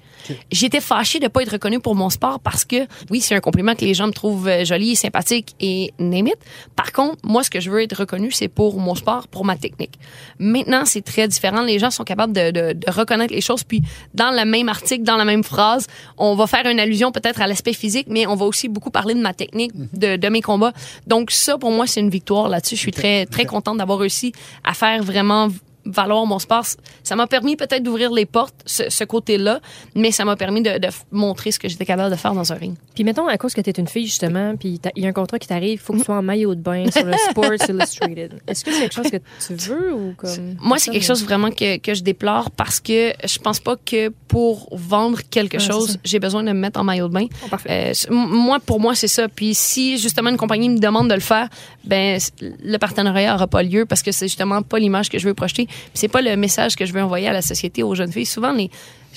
[0.52, 3.76] J'étais fâchée de pas être reconnue pour mon sport parce que, oui, c'est un compliment
[3.76, 6.38] que les gens me trouvent euh, jolie, sympathique et name it.
[6.76, 9.56] Par contre, moi, ce que je veux être reconnue, c'est pour mon sport, pour ma
[9.56, 10.00] technique.
[10.40, 11.62] Maintenant, c'est très différent.
[11.62, 13.64] Les gens sont capables de, de, de reconnaître les choses.
[13.64, 13.82] Puis,
[14.14, 17.48] dans le même article, dans la même phrase, on va faire une allusion peut-être à
[17.48, 20.74] l'aspect physique, mais on va aussi beaucoup parler de ma technique, de, de mes combats.
[21.08, 22.76] Donc, ça, pour moi, c'est une victoire là-dessus.
[22.76, 24.32] Je suis très, très contente d'avoir réussi
[24.64, 25.50] à faire vraiment
[25.86, 26.66] valoir mon sport.
[27.04, 29.60] Ça m'a permis peut-être d'ouvrir les portes, ce, ce côté-là,
[29.96, 30.80] mais ça m'a permis de,
[31.12, 32.76] montrer ce que j'étais capable de faire dans un ring.
[32.94, 35.14] Puis mettons, à cause que tu es une fille, justement, puis il y a un
[35.14, 37.54] contrat qui t'arrive, il faut que tu sois en maillot de bain sur le Sports
[37.70, 38.42] Illustrated.
[38.48, 40.56] Est-ce que c'est quelque chose que tu veux ou comme...
[40.60, 44.10] Moi, c'est quelque chose vraiment que, que je déplore parce que je pense pas que
[44.28, 47.28] pour vendre quelque chose, j'ai besoin de me mettre en maillot de bain.
[47.46, 47.94] Oh, parfait.
[47.94, 49.28] Euh, moi, pour moi, c'est ça.
[49.28, 51.50] Puis si justement une compagnie me demande de le faire,
[51.84, 55.34] ben le partenariat aura pas lieu parce que c'est justement pas l'image que je veux
[55.34, 55.68] projeter.
[55.94, 58.26] C'est pas le message que je veux envoyer à la société aux jeunes filles.
[58.26, 58.70] Souvent, les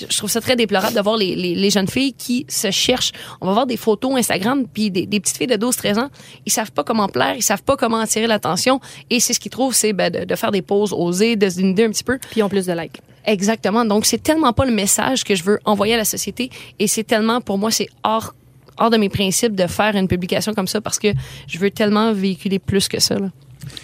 [0.09, 3.13] je trouve ça très déplorable de voir les, les, les jeunes filles qui se cherchent.
[3.41, 6.09] On va voir des photos Instagram, puis des, des petites filles de 12-13 ans,
[6.47, 9.51] ils savent pas comment plaire, ils savent pas comment attirer l'attention, et c'est ce qu'ils
[9.51, 12.19] trouvent, c'est ben, de, de faire des poses osées, de se dénuder un petit peu.
[12.19, 13.01] Puis ils ont plus de likes.
[13.25, 13.85] Exactement.
[13.85, 17.05] Donc, c'est tellement pas le message que je veux envoyer à la société et c'est
[17.05, 18.35] tellement, pour moi, c'est hors,
[18.79, 21.09] hors de mes principes de faire une publication comme ça parce que
[21.47, 23.19] je veux tellement véhiculer plus que ça.
[23.19, 23.29] Là.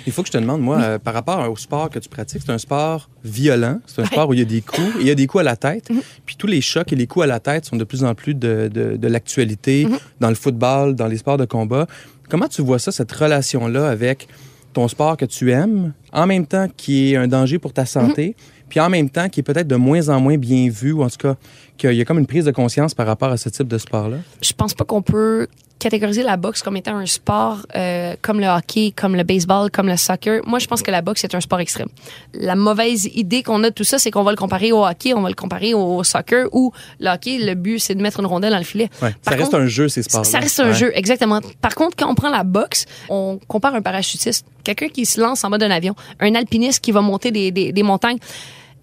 [0.06, 2.42] Il faut que je te demande, moi, euh, par rapport au sport que tu pratiques,
[2.44, 5.06] c'est un sport violent, c'est un sport où il y a des coups, et il
[5.06, 5.90] y a des coups à la tête,
[6.26, 8.34] puis tous les chocs et les coups à la tête sont de plus en plus
[8.34, 9.86] de, de, de l'actualité
[10.20, 11.86] dans le football, dans les sports de combat.
[12.28, 14.28] Comment tu vois ça, cette relation-là avec
[14.72, 18.36] ton sport que tu aimes, en même temps qui est un danger pour ta santé,
[18.74, 21.08] puis en même temps qui est peut-être de moins en moins bien vu, ou en
[21.08, 21.36] tout cas
[21.78, 24.16] qu'il y a comme une prise de conscience par rapport à ce type de sport-là?
[24.42, 25.46] Je pense pas qu'on peut
[25.78, 29.86] catégoriser la boxe comme étant un sport euh, comme le hockey, comme le baseball, comme
[29.86, 30.40] le soccer.
[30.44, 31.86] Moi, je pense que la boxe est un sport extrême.
[32.32, 35.14] La mauvaise idée qu'on a de tout ça, c'est qu'on va le comparer au hockey,
[35.14, 38.26] on va le comparer au soccer, où le hockey, le but, c'est de mettre une
[38.26, 38.88] rondelle dans le filet.
[39.02, 39.14] Ouais.
[39.22, 40.28] Ça reste contre, un jeu, ces sports-là.
[40.28, 40.74] Ça reste un Ouais.
[40.74, 41.40] jeu, exactement.
[41.60, 45.44] Par contre, quand on prend la boxe, on compare un parachutiste, quelqu'un qui se lance
[45.44, 48.18] en mode un avion, un alpiniste qui va monter des, des, des montagnes.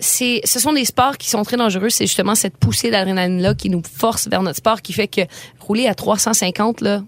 [0.02, 1.90] C'est, ce sont des sports qui sont très dangereux.
[1.90, 5.22] C'est justement cette poussée d'adrénaline-là qui nous force vers notre sport, qui fait que
[5.60, 7.04] rouler à 350, là,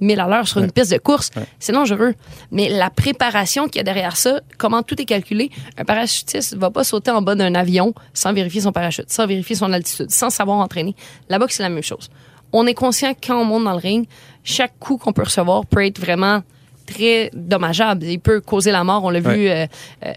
[0.00, 2.14] 1000 à l'heure sur une piste de course, c'est dangereux.
[2.50, 6.70] Mais la préparation qu'il y a derrière ça, comment tout est calculé, un parachutiste va
[6.70, 10.30] pas sauter en bas d'un avion sans vérifier son parachute, sans vérifier son altitude, sans
[10.30, 10.94] savoir entraîner.
[11.28, 12.10] La boxe, c'est la même chose.
[12.52, 14.06] On est conscient que quand on monte dans le ring,
[14.44, 16.42] chaque coup qu'on peut recevoir peut être vraiment
[16.86, 18.04] très dommageable.
[18.04, 19.04] Il peut causer la mort.
[19.04, 19.66] On l'a vu euh,
[20.04, 20.12] euh,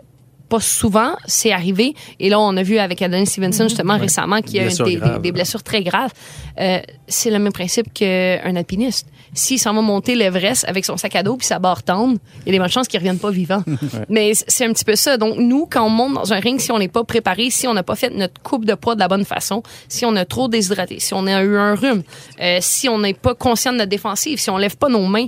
[0.55, 1.93] pas souvent, c'est arrivé.
[2.19, 5.31] Et là, on a vu avec Adonis Stevenson, justement, récemment, qu'il y a des, des-
[5.31, 6.11] blessures très graves.
[6.59, 9.07] Euh, c'est le même principe qu'un alpiniste.
[9.33, 12.45] S'il s'en va monter l'Everest avec son sac à dos puis sa barre tendre, il
[12.45, 13.61] y a des bonnes chances qu'il revienne pas vivant.
[14.09, 15.17] Mais c'est un petit peu ça.
[15.17, 17.73] Donc, nous, quand on monte dans un ring, si on n'est pas préparé, si on
[17.73, 20.47] n'a pas fait notre coupe de poids de la bonne façon, si on a trop
[20.47, 22.03] déshydraté, si on a eu un rhume,
[22.41, 25.27] euh, si on n'est pas conscient de notre défensive, si on lève pas nos mains,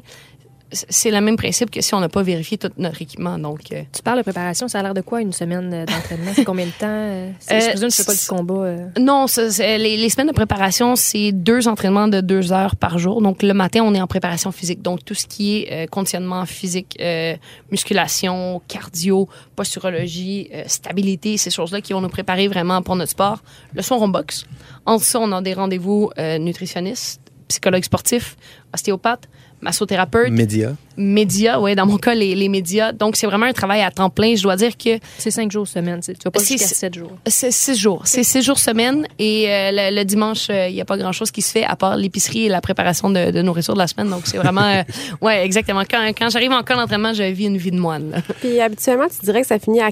[0.72, 3.38] c'est le même principe que si on n'a pas vérifié tout notre équipement.
[3.40, 6.32] Donc, euh, Tu parles de préparation, ça a l'air de quoi une semaine euh, d'entraînement?
[6.36, 6.88] C'est combien de temps?
[6.88, 8.54] euh, c'est- je présume que pas du combat.
[8.66, 8.86] euh.
[9.00, 9.26] Non,
[9.60, 13.22] les, les semaines de préparation, c'est deux entraînements de deux heures par jour.
[13.22, 14.82] Donc, le matin, on est en préparation physique.
[14.82, 17.36] Donc, tout ce qui est euh, conditionnement physique, euh,
[17.72, 23.40] musculation, cardio, posturologie, euh, stabilité, ces choses-là qui vont nous préparer vraiment pour notre sport.
[23.74, 24.46] Le soir, on boxe.
[24.86, 28.36] En ça, on a des rendez-vous euh, nutritionnistes, psychologues sportifs,
[28.74, 29.28] ostéopathes,
[29.62, 30.74] massothérapeutes, Média.
[30.98, 32.92] médias, ouais, dans mon cas, les, les médias.
[32.92, 34.36] Donc, c'est vraiment un travail à temps plein.
[34.36, 36.02] Je dois dire que C'est cinq jours semaine.
[36.02, 37.12] c'est- Tu vas pas jusqu'à sept jours.
[37.28, 38.02] c'est six jours.
[38.06, 41.42] C'est six jours semaine et euh, le, le dimanche, il n'y a pas grand-chose qui
[41.42, 44.10] se fait à part l'épicerie et la préparation de, de nourriture de la semaine.
[44.10, 44.62] Donc, c'est vraiment...
[44.64, 44.84] euh,
[45.22, 45.84] ouais, exactement.
[45.90, 48.12] Quand, quand j'arrive en camp d'entraînement, je vis une vie de moine.
[48.12, 48.18] là.
[48.42, 49.90] Puis habituellement, tu dirais que ça finit à,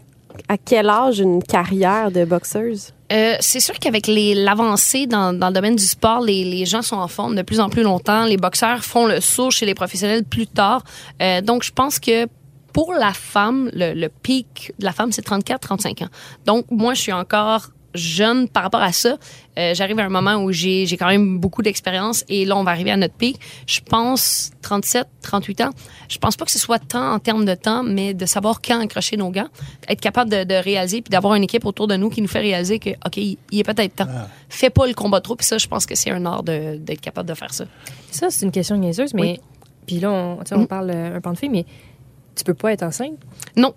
[0.49, 2.91] à quel âge une carrière de boxeuse?
[3.13, 6.95] Euh, c'est sûr qu'avec l'avancée dans, dans le domaine du sport, les, les gens sont
[6.95, 8.25] en forme de plus en plus longtemps.
[8.25, 10.83] Les boxeurs font le saut chez les professionnels plus tard.
[11.21, 12.27] Euh, donc, je pense que
[12.73, 16.09] pour la femme, le, le pic de la femme, c'est 34-35 ans.
[16.45, 19.17] Donc, moi, je suis encore jeune par rapport à ça.
[19.57, 22.63] Euh, J'arrive à un moment où j'ai j'ai quand même beaucoup d'expérience et là, on
[22.63, 23.39] va arriver à notre pic.
[23.67, 25.69] Je pense 37, 38 ans.
[26.09, 28.79] Je pense pas que ce soit tant en termes de temps, mais de savoir quand
[28.79, 29.47] accrocher nos gants,
[29.87, 32.39] être capable de, de réaliser puis d'avoir une équipe autour de nous qui nous fait
[32.39, 34.07] réaliser que, OK, il est peut-être temps.
[34.49, 35.35] Fais pas le combat trop.
[35.35, 37.65] Puis ça, je pense que c'est un art d'être capable de faire ça.
[38.11, 39.39] Ça, c'est une question niaiseuse, mais.
[39.85, 41.63] Puis là, on, on parle euh, un pan de fille, mais
[42.35, 43.13] tu peux pas être enceinte?
[43.55, 43.73] Non.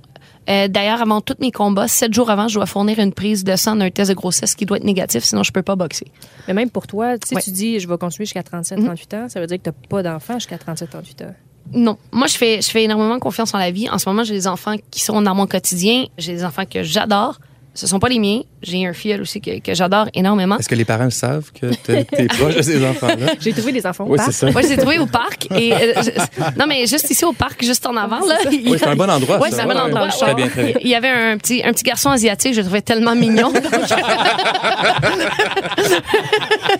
[0.49, 3.55] Euh, D'ailleurs, avant tous mes combats, sept jours avant, je dois fournir une prise de
[3.57, 6.07] sang d'un test de grossesse qui doit être négatif, sinon je peux pas boxer.
[6.47, 7.43] Mais même pour toi, Ouais.
[7.43, 9.89] tu dis, je vais continuer jusqu'à 37, 38 ans, ça veut dire que tu n'as
[9.89, 11.35] pas d'enfant jusqu'à 37, 38 ans.
[11.75, 11.99] Non.
[12.13, 13.91] Moi, je fais, je fais énormément confiance en la vie.
[13.91, 16.07] En ce moment, j'ai des enfants qui sont dans mon quotidien.
[16.17, 17.41] J'ai des enfants que j'adore.
[17.81, 18.41] Ce sont pas les miens.
[18.61, 20.59] J'ai un filleul aussi que, que j'adore énormément.
[20.59, 22.05] Est-ce que les parents savent que t'es
[22.39, 23.35] proche de ces enfants-là?
[23.41, 24.33] J'ai trouvé des enfants au Oui, parc.
[24.33, 24.51] c'est ça.
[24.51, 25.47] Moi, je les ai trouvés au parc.
[25.55, 28.37] Et, euh, je- non, mais juste ici au parc, juste en avant, là.
[28.47, 29.39] Oui, c'est un bon endroit.
[29.39, 29.59] Ouais, ça.
[29.59, 30.03] c'est un bon Ouais, endroit.
[30.07, 30.09] ouais.
[30.11, 30.75] Très bien, très bien.
[30.81, 33.53] Il y avait un petit, un petit garçon asiatique, je le trouvais tellement mignon.
[33.53, 33.63] donc-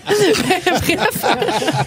[0.05, 1.25] Bref.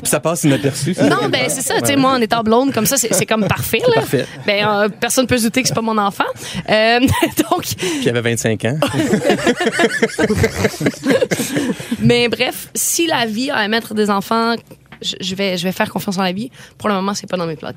[0.02, 0.94] Puis ça passe inaperçu.
[0.94, 1.06] ça.
[1.08, 1.74] Non, ben c'est ça.
[1.80, 3.80] Tu sais, moi, en étant blonde, comme ça, c'est c'est comme parfait.
[3.88, 3.94] Là.
[3.96, 4.26] Parfait.
[4.46, 6.24] Ben, euh, personne peut se douter que c'est pas mon enfant.
[6.70, 7.00] Euh,
[7.50, 8.78] donc, Puis il avait 25 ans.
[12.00, 14.54] Mais bref, si la vie a à mettre des enfants,
[15.00, 16.50] je, je vais, je vais faire confiance en la vie.
[16.78, 17.72] Pour le moment, c'est pas dans mes plans.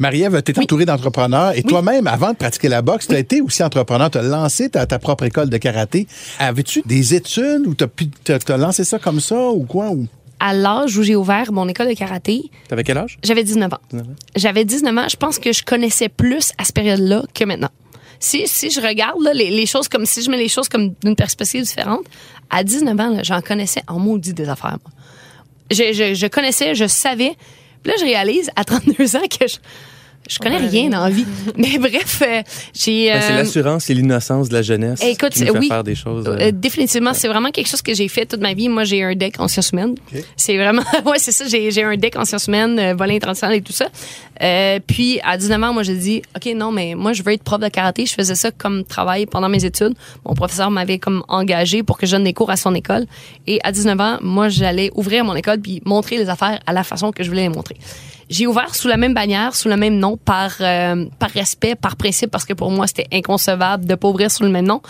[0.00, 3.40] Marie-Ève, tu es entourée d'entrepreneurs et toi-même, avant de pratiquer la boxe, tu as été
[3.40, 4.08] aussi entrepreneur.
[4.10, 6.06] Tu as lancé ta, ta propre école de karaté.
[6.38, 7.84] Avais-tu des études ou tu
[8.32, 9.90] as, lancé ça comme ça ou quoi?
[9.90, 10.06] Ou...
[10.38, 13.18] À l'âge où j'ai ouvert mon école de karaté, T'avais quel âge?
[13.24, 13.78] j'avais 19 ans.
[13.90, 14.14] 19 ans.
[14.36, 15.08] J'avais 19 ans.
[15.10, 17.70] Je pense que je connaissais plus à cette période-là que maintenant.
[18.20, 21.62] Si, si je regarde les, choses comme si je mets les choses comme d'une perspective
[21.62, 22.04] différente,
[22.50, 24.78] à 19 ans, j'en connaissais en maudit des affaires.
[25.70, 27.36] Je, je, je connaissais, je savais.
[27.82, 29.56] Puis là, je réalise à 32 ans que je,
[30.28, 31.24] je connais rien dans la vie.
[31.56, 32.42] Mais bref, euh,
[32.74, 33.10] j'ai.
[33.10, 35.68] Ben, c'est euh, l'assurance et l'innocence de la jeunesse Écoute, qui nous fait oui.
[35.68, 36.26] faire des choses.
[36.28, 38.68] euh, euh, définitivement, c'est vraiment quelque chose que j'ai fait toute ma vie.
[38.68, 39.94] Moi, j'ai un deck en sciences humaines.
[40.36, 41.46] C'est vraiment, ouais, c'est ça.
[41.48, 43.88] J'ai, j'ai un deck en sciences humaines, euh, volet international et tout ça.
[44.42, 47.42] Euh, puis à 19 ans, moi, j'ai dit, ok, non, mais moi, je veux être
[47.42, 48.06] prof de karaté.
[48.06, 49.94] Je faisais ça comme travail pendant mes études.
[50.24, 53.06] Mon professeur m'avait comme engagé pour que je donne des cours à son école.
[53.46, 56.84] Et à 19 ans, moi, j'allais ouvrir mon école puis montrer les affaires à la
[56.84, 57.76] façon que je voulais les montrer.
[58.30, 61.96] J'ai ouvert sous la même bannière, sous le même nom, par euh, par respect, par
[61.96, 64.82] principe, parce que pour moi c'était inconcevable de pas ouvrir sous le même nom.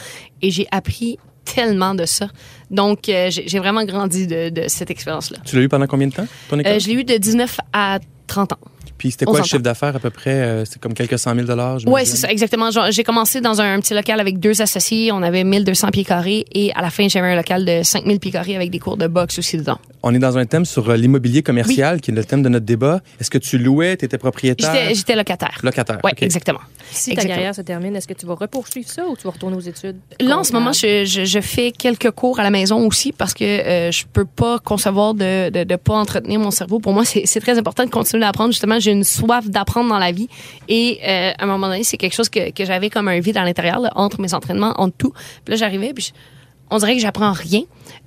[0.42, 2.28] Et j'ai appris tellement de ça.
[2.70, 5.38] Donc euh, j'ai vraiment grandi de, de cette expérience-là.
[5.44, 6.72] Tu l'as eu pendant combien de temps, ton école?
[6.72, 8.58] Euh, je l'ai eu de 19 à 30 ans.
[8.98, 10.30] Puis c'était quoi le chiffre d'affaires à peu près?
[10.30, 12.70] Euh, C'était comme quelques cent mille dollars, Ouais, c'est ça, exactement.
[12.90, 15.12] J'ai commencé dans un, petit local avec deux associés.
[15.12, 18.32] On avait 1200 pieds carrés et à la fin, j'avais un local de 5000 pieds
[18.32, 19.78] carrés avec des cours de boxe aussi dedans.
[20.02, 22.66] On est dans un thème sur euh, l'immobilier commercial, qui est le thème de notre
[22.66, 23.00] débat.
[23.20, 24.74] Est-ce que tu louais, tu étais propriétaire?
[24.92, 25.58] J'étais locataire.
[25.62, 25.98] Locataire.
[26.04, 26.60] Oui, exactement.
[26.90, 29.56] Si ta carrière se termine, est-ce que tu vas repoursuivre ça ou tu vas retourner
[29.56, 29.96] aux études?
[30.20, 33.34] Là, en ce moment, je, je, je fais quelques cours à la maison aussi parce
[33.34, 36.78] que euh, je peux pas concevoir de, de pas entretenir mon cerveau.
[36.80, 38.52] Pour moi, c'est c'est très important de continuer d'apprendre.
[38.52, 40.28] Justement, j'ai une soif d'apprendre dans la vie.
[40.68, 43.36] Et euh, à un moment donné, c'est quelque chose que, que j'avais comme un vide
[43.36, 45.12] à l'intérieur, entre mes entraînements, entre tout.
[45.44, 46.12] Puis là, j'arrivais, puis je-
[46.70, 47.62] on dirait que j'apprends rien.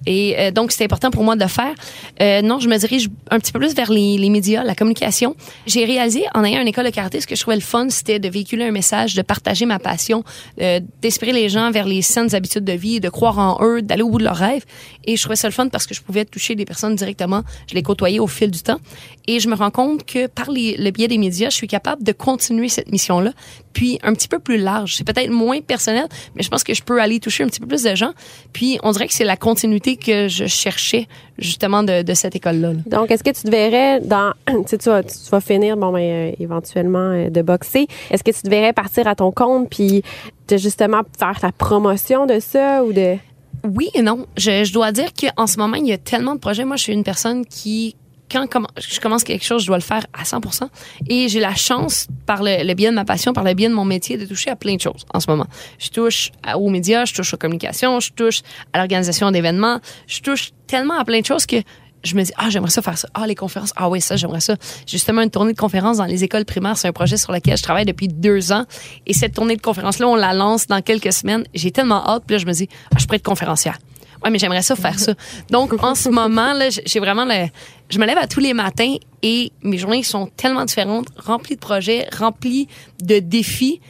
[0.08, 1.74] Et euh, donc, c'est important pour moi de le faire.
[2.22, 5.36] Euh, non, je me dirige un petit peu plus vers les, les médias, la communication.
[5.68, 8.20] J'ai réalisé, en ayant une école de karaté, ce que je trouvais le fun, c'était
[8.20, 10.24] de véhiculer un message, de partager ma passion,
[10.60, 14.02] euh, d'inspirer les gens vers les saines habitudes de vie, de croire en eux, d'aller
[14.04, 14.66] au bout de leurs rêves.
[15.06, 17.44] Et je trouvais ça le fun parce que je pouvais toucher des personnes directement.
[17.68, 18.80] Je les côtoyais au fil du temps.
[19.28, 22.04] Et je me rends compte que par les- le biais des médias, je suis capable
[22.04, 23.34] de continuer cette mission-là,
[23.74, 24.96] puis un petit peu plus large.
[24.96, 27.68] C'est peut-être moins personnel, mais je pense que je peux aller toucher un petit peu
[27.68, 28.14] plus de gens.
[28.54, 32.74] Puis on dirait que c'est la continuité que je cherchais justement de, de cette école-là.
[32.74, 32.80] là.
[32.86, 34.34] Donc, est-ce que tu te verrais dans.
[34.62, 37.88] Tu sais, tu vas, tu vas finir, bon, ben, euh, éventuellement, euh, de boxer.
[38.12, 40.04] Est-ce que tu te verrais partir à ton compte puis
[40.48, 43.16] de justement faire la promotion de ça ou de?
[43.64, 44.26] Oui et non.
[44.38, 46.66] Je, je dois dire qu'en ce moment, il y a tellement de projets.
[46.66, 47.96] Moi, je suis une personne qui,
[48.32, 50.68] quand je commence quelque chose, je dois le faire à 100%
[51.10, 53.74] Et j'ai la chance, par le, le biais de ma passion, par le biais de
[53.74, 55.48] mon métier, de toucher à plein de choses en ce moment.
[55.80, 58.42] Je touche aux médias, je touche aux communications, je touche
[58.74, 61.58] à l'organisation d'événements, je touche tellement à plein de choses que
[62.04, 63.08] je me dis, ah, j'aimerais ça faire ça.
[63.14, 63.74] Ah, les conférences.
[63.76, 64.56] Ah oui, ça, j'aimerais ça.
[64.88, 67.64] Justement, une tournée de conférences dans les écoles primaires, c'est un projet sur lequel je
[67.64, 68.66] travaille depuis deux ans.
[69.06, 71.44] Et cette tournée de conférences-là, on la lance dans quelques semaines.
[71.54, 72.24] J'ai tellement hâte.
[72.26, 73.78] Puis là, je me dis, ah, je pourrais être conférencière.
[74.24, 75.14] Ouais, mais j'aimerais ça faire ça.
[75.50, 77.48] Donc, en ce moment, là, j'ai vraiment le,
[77.90, 81.60] je me lève à tous les matins et mes journées sont tellement différentes, remplies de
[81.60, 82.68] projets, remplies
[83.02, 83.82] de défis.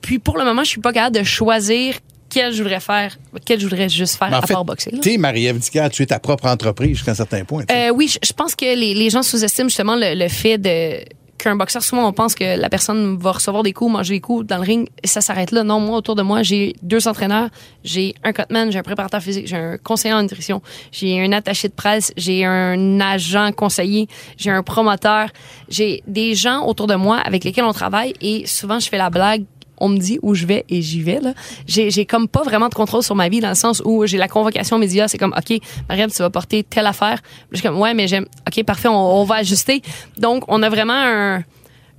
[0.00, 1.94] Puis, pour le moment, je suis pas capable de choisir
[2.30, 4.90] quel je voudrais faire, quel je voudrais juste faire en à fait, part boxer.
[5.00, 7.64] tu sais, Marie-Ève tu es ta propre entreprise jusqu'à un certain point.
[7.70, 11.04] Euh, oui, je, je pense que les, les gens sous-estiment justement le, le fait de
[11.38, 14.46] qu'un boxeur, souvent, on pense que la personne va recevoir des coups, manger des coups
[14.46, 15.62] dans le ring, et ça s'arrête là.
[15.62, 17.48] Non, moi, autour de moi, j'ai deux entraîneurs,
[17.84, 20.60] j'ai un cutman, j'ai un préparateur physique, j'ai un conseiller en nutrition,
[20.92, 25.28] j'ai un attaché de presse, j'ai un agent conseiller, j'ai un promoteur,
[25.68, 29.10] j'ai des gens autour de moi avec lesquels on travaille, et souvent, je fais la
[29.10, 29.44] blague
[29.80, 31.34] on me dit où je vais et j'y vais là.
[31.66, 34.18] J'ai j'ai comme pas vraiment de contrôle sur ma vie dans le sens où j'ai
[34.18, 37.20] la convocation média, c'est comme OK, Mariam, tu vas porter telle affaire.
[37.52, 39.82] Je suis comme ouais, mais j'aime OK, parfait, on, on va ajuster.
[40.18, 41.44] Donc on a vraiment un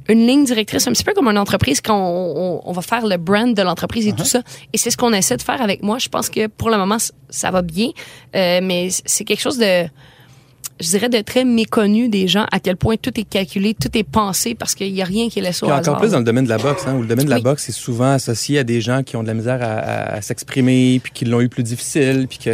[0.07, 3.05] une ligne directrice, un petit peu comme une entreprise quand on, on- on va faire
[3.05, 4.41] le brand de l'entreprise et tout ça.
[4.73, 5.99] Et c'est ce qu'on essaie de faire avec moi.
[5.99, 6.97] Je pense que pour le moment,
[7.29, 7.89] ça va bien,
[8.35, 9.87] euh, mais c'est quelque chose de
[10.79, 14.03] je dirais, de très méconnu des gens à quel point tout est calculé, tout est
[14.03, 15.79] pensé parce qu'il n'y a rien qui est laissé au hasard.
[15.93, 17.41] encore plus dans le domaine de la boxe, hein, où le domaine de la Oui.
[17.43, 20.21] boxe est souvent associé à des gens qui ont de la misère à, à- à
[20.21, 22.49] s'exprimer, puis qui l'ont eu plus difficile, puis que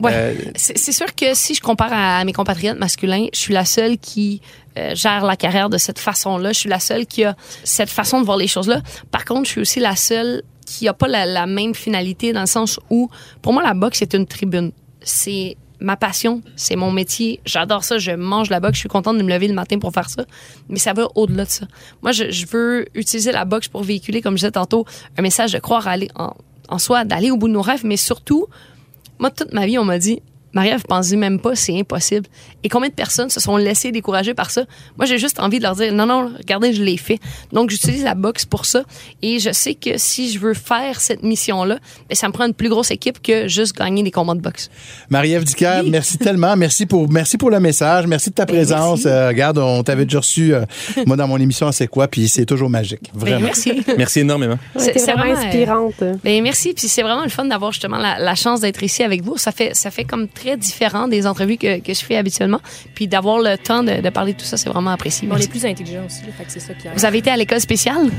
[0.00, 0.12] Ouais.
[0.12, 3.98] euh, C'est sûr que si je compare à mes compatriotes masculins, je suis la seule
[3.98, 4.40] qui
[4.78, 6.52] euh, gère la carrière de cette façon-là.
[6.52, 8.80] Je suis la seule qui a cette façon de voir les choses-là.
[9.10, 12.40] Par contre, je suis aussi la seule qui a pas la, la même finalité dans
[12.40, 13.10] le sens où,
[13.42, 14.72] pour moi, la boxe c'est une tribune.
[15.02, 17.40] C'est ma passion, c'est mon métier.
[17.44, 17.98] J'adore ça.
[17.98, 18.74] Je mange la boxe.
[18.74, 20.24] Je suis contente de me lever le matin pour faire ça.
[20.68, 21.66] Mais ça va au-delà de ça.
[22.02, 25.58] Moi, je, veux utiliser la boxe pour véhiculer, comme je disais tantôt, un message de
[25.58, 28.46] croire aller en soi, d'aller au bout de nos rêves, mais surtout,
[29.18, 32.26] moi, toute ma vie, on m'a dit, Marie-Ève, pensez même pas, c'est impossible.
[32.62, 34.64] Et combien de personnes se sont laissées décourager par ça?
[34.98, 37.18] Moi, j'ai juste envie de leur dire, non, non, regardez, je l'ai fait.
[37.52, 38.82] Donc, j'utilise la boxe pour ça.
[39.22, 42.54] Et je sais que si je veux faire cette mission-là, ben, ça me prend une
[42.54, 44.70] plus grosse équipe que juste gagner des combats de boxe.
[45.08, 46.56] Marie-Ève Dicker, merci tellement.
[46.56, 48.06] Merci pour, merci pour le message.
[48.06, 49.06] Merci de ta présence.
[49.06, 50.64] Euh, regarde, on t'avait déjà reçu, euh,
[51.06, 53.10] moi, dans mon émission, c'est quoi, puis c'est toujours magique.
[53.14, 53.46] Ben, Vraiment.
[53.46, 53.82] merci.
[53.96, 54.58] merci énormément.
[54.76, 56.02] C'est vraiment inspirante.
[56.22, 59.22] Ben merci, puis c'est vraiment le fun d'avoir justement la, la chance d'être ici avec
[59.22, 59.38] vous.
[59.38, 62.60] Ça fait ça fait comme très différent des entrevues que, que je fais habituellement,
[62.94, 65.28] puis d'avoir le temps de, de parler de tout ça, c'est vraiment apprécié.
[65.30, 66.98] On est plus intelligents aussi, là, fait que c'est ça qui arrive.
[66.98, 68.10] Vous avez été à l'école spéciale?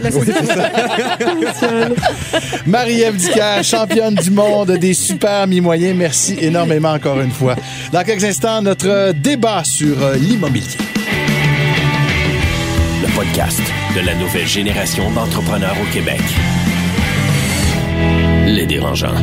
[2.66, 5.96] Marie-Ève Dicker, championne du monde des super mi-moyens.
[5.98, 7.56] Merci énormément encore une fois.
[7.92, 10.78] Dans quelques instants, notre débat sur euh, l'immobilier.
[13.02, 13.62] Le podcast
[13.96, 16.22] de la nouvelle génération d'entrepreneurs au Québec.
[18.46, 19.16] Les dérangeants.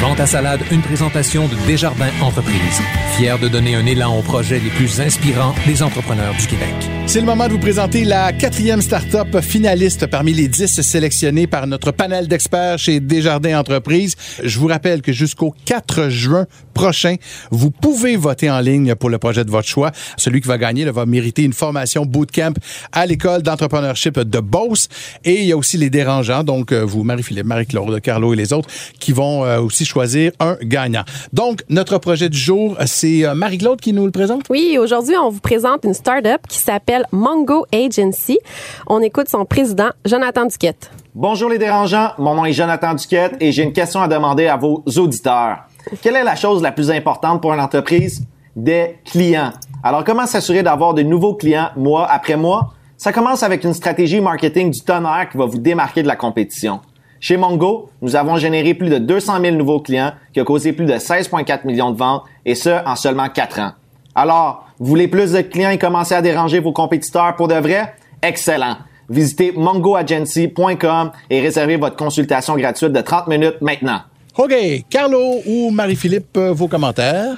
[0.00, 2.80] Vente à salade, une présentation de Desjardins Entreprises.
[3.16, 6.74] Fier de donner un élan aux projets les plus inspirants des entrepreneurs du Québec.
[7.08, 11.66] C'est le moment de vous présenter la quatrième start-up finaliste parmi les dix sélectionnés par
[11.66, 14.14] notre panel d'experts chez Desjardins Entreprises.
[14.42, 17.16] Je vous rappelle que jusqu'au 4 juin prochain,
[17.50, 19.90] vous pouvez voter en ligne pour le projet de votre choix.
[20.18, 22.52] Celui qui va gagner là, va mériter une formation bootcamp
[22.92, 24.88] à l'école d'entrepreneurship de Beauce.
[25.24, 28.52] Et il y a aussi les dérangeants, donc euh, vous, Marie-Philippe, Marie-Claude, Carlo et les
[28.52, 28.68] autres,
[29.00, 31.04] qui vont euh, aussi choisir un gagnant.
[31.32, 34.42] Donc, notre projet du jour, c'est euh, Marie-Claude qui nous le présente.
[34.50, 38.38] Oui, aujourd'hui, on vous présente une start-up qui s'appelle Mongo Agency.
[38.86, 40.90] On écoute son président, Jonathan Duquette.
[41.14, 44.56] Bonjour les dérangeants, mon nom est Jonathan Duquette et j'ai une question à demander à
[44.56, 45.58] vos auditeurs.
[46.02, 48.26] Quelle est la chose la plus importante pour une entreprise?
[48.54, 49.52] Des clients.
[49.82, 52.74] Alors comment s'assurer d'avoir de nouveaux clients mois après mois?
[52.96, 56.80] Ça commence avec une stratégie marketing du tonnerre qui va vous démarquer de la compétition.
[57.20, 60.86] Chez Mongo, nous avons généré plus de 200 000 nouveaux clients qui ont causé plus
[60.86, 63.72] de 16,4 millions de ventes et ce, en seulement 4 ans.
[64.20, 67.94] Alors, vous voulez plus de clients et commencer à déranger vos compétiteurs pour de vrai?
[68.20, 68.78] Excellent!
[69.08, 74.00] Visitez mongoagency.com et réservez votre consultation gratuite de 30 minutes maintenant.
[74.36, 74.52] OK.
[74.90, 77.36] Carlo ou Marie-Philippe, euh, vos commentaires?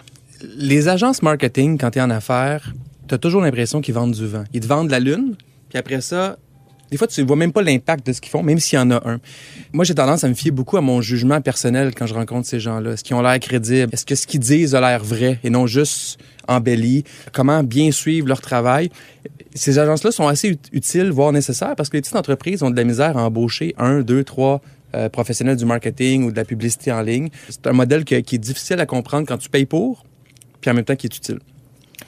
[0.56, 2.72] les agences marketing, quand tu es en affaires,
[3.08, 4.44] tu as toujours l'impression qu'ils vendent du vent.
[4.52, 5.36] Ils te vendent la lune,
[5.68, 6.36] puis après ça,
[6.90, 8.90] des fois, tu vois même pas l'impact de ce qu'ils font, même s'il y en
[8.90, 9.20] a un.
[9.72, 12.60] Moi, j'ai tendance à me fier beaucoup à mon jugement personnel quand je rencontre ces
[12.60, 12.92] gens-là.
[12.92, 13.90] Est-ce qu'ils ont l'air crédibles?
[13.92, 17.04] Est-ce que ce qu'ils disent a l'air vrai et non juste embelli?
[17.32, 18.90] Comment bien suivre leur travail?
[19.54, 22.76] Ces agences-là sont assez ut- utiles, voire nécessaires, parce que les petites entreprises ont de
[22.76, 24.60] la misère à embaucher un, deux, trois
[24.94, 27.28] euh, professionnels du marketing ou de la publicité en ligne.
[27.48, 30.04] C'est un modèle qui est difficile à comprendre quand tu payes pour,
[30.60, 31.38] puis en même temps qui est utile.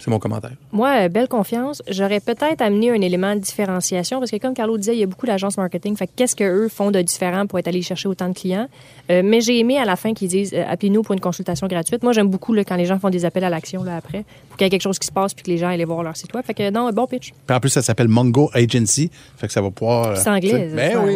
[0.04, 0.50] C'est mon commentaire.
[0.72, 1.80] Moi, euh, belle confiance.
[1.88, 5.06] J'aurais peut-être amené un élément de différenciation parce que, comme Carlo disait, il y a
[5.06, 5.96] beaucoup d'agences marketing.
[5.96, 8.66] Fait qu'est-ce qu'eux font de différent pour être allés chercher autant de clients?
[9.12, 12.02] Euh, mais j'ai aimé à la fin qu'ils disent euh, appelez-nous pour une consultation gratuite.
[12.02, 14.56] Moi, j'aime beaucoup là, quand les gens font des appels à l'action là, après pour
[14.58, 16.16] qu'il y ait quelque chose qui se passe puis que les gens aillent voir leur
[16.16, 16.44] site web.
[16.44, 17.32] Fait que, non, un bon pitch.
[17.46, 19.08] Puis en plus, ça s'appelle Mongo Agency.
[19.36, 20.08] Fait que ça va pouvoir.
[20.08, 20.68] euh, C'est anglais.
[20.74, 21.00] Ben ça.
[21.00, 21.14] oui.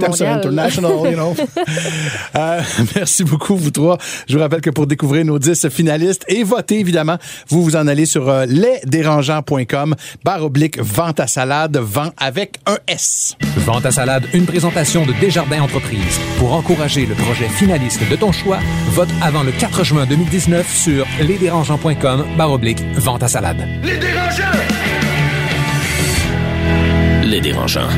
[0.00, 0.38] Mondial.
[0.38, 1.34] international, you know.
[2.36, 2.60] Euh,
[2.96, 3.98] merci beaucoup, vous trois.
[4.28, 7.16] Je vous rappelle que pour découvrir nos 10 finalistes et voter, évidemment,
[7.48, 12.78] vous vous en allez sur euh, lesdérangeants.com, barre oblique, vente à salade, vent avec un
[12.86, 13.36] S.
[13.56, 16.20] Vente à salade, une présentation de Desjardins Entreprises.
[16.38, 18.58] Pour encourager le projet finaliste de ton choix,
[18.90, 23.66] vote avant le 4 juin 2019 sur lesdérangeants.com barre oblique vente à salade.
[27.24, 27.88] Les dérangeants.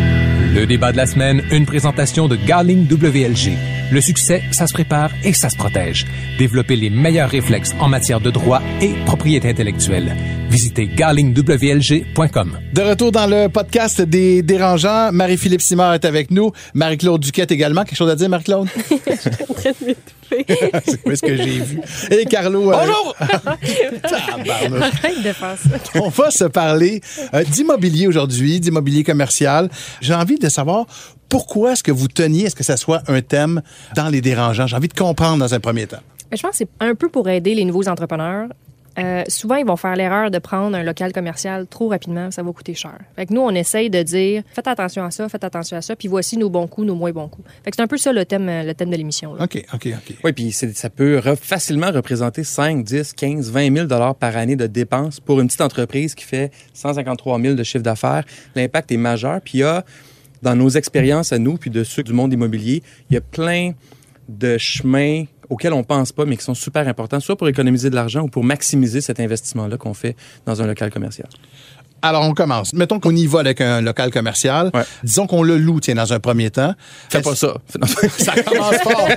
[0.55, 3.82] Le débat de la semaine, une présentation de Garling WLG.
[3.93, 6.07] Le succès, ça se prépare et ça se protège.
[6.39, 10.17] Développer les meilleurs réflexes en matière de droit et propriété intellectuelle.
[10.49, 12.59] Visitez garlingwlg.com.
[12.73, 17.85] De retour dans le podcast des dérangeants, Marie-Philippe Simard est avec nous, Marie-Claude Duquette également.
[17.85, 18.69] Quelque chose à dire, Marie-Claude?
[20.33, 21.81] C'est ce que j'ai vu?
[22.11, 22.73] Et Carlo.
[22.73, 23.15] euh, Bonjour!
[24.03, 24.83] Tabarnouche.
[24.83, 26.01] Arrête de faire ça.
[26.01, 27.03] On va se parler
[27.35, 29.69] euh, d'immobilier aujourd'hui, d'immobilier commercial.
[30.01, 30.87] J'ai envie de savoir
[31.33, 33.63] pourquoi est-ce que vous teniez à ce que ça soit un thème
[33.97, 34.67] dans les dérangeants?
[34.67, 36.03] J'ai envie de comprendre dans un premier temps.
[36.31, 38.49] Mais je pense que c'est un peu pour aider les nouveaux entrepreneurs.
[38.99, 42.53] Euh, souvent, ils vont faire l'erreur de prendre un local commercial trop rapidement, ça va
[42.53, 42.99] coûter cher.
[43.17, 45.97] Fait que nous, on essaye de dire faites attention à ça, faites attention à ça,
[45.97, 47.49] puis voici nos bons coups, nos moins bons coups.
[47.65, 49.35] Fait que c'est un peu ça le thème, le thème de l'émission.
[49.35, 49.45] là.
[49.45, 50.17] OK, OK, OK.
[50.25, 54.57] Oui, puis ça peut re- facilement représenter 5, 10, 15, 20 000 dollars par année
[54.57, 58.25] de dépenses pour une petite entreprise qui fait 153 000 de chiffre d'affaires.
[58.55, 59.41] L'impact est majeur.
[59.43, 59.87] Puis il y a,
[60.43, 63.73] dans nos expériences à nous, puis de ceux du monde immobilier, il y a plein
[64.29, 67.95] de chemins auxquels on pense pas, mais qui sont super importants, soit pour économiser de
[67.95, 71.29] l'argent ou pour maximiser cet investissement-là qu'on fait dans un local commercial.
[72.03, 72.73] Alors, on commence.
[72.73, 74.71] Mettons qu'on y va avec un local commercial.
[74.75, 74.83] Ouais.
[75.05, 76.75] Disons qu'on le loue, tiens, dans un premier temps.
[77.09, 77.55] Fais pas ça.
[78.19, 79.09] Ça commence fort.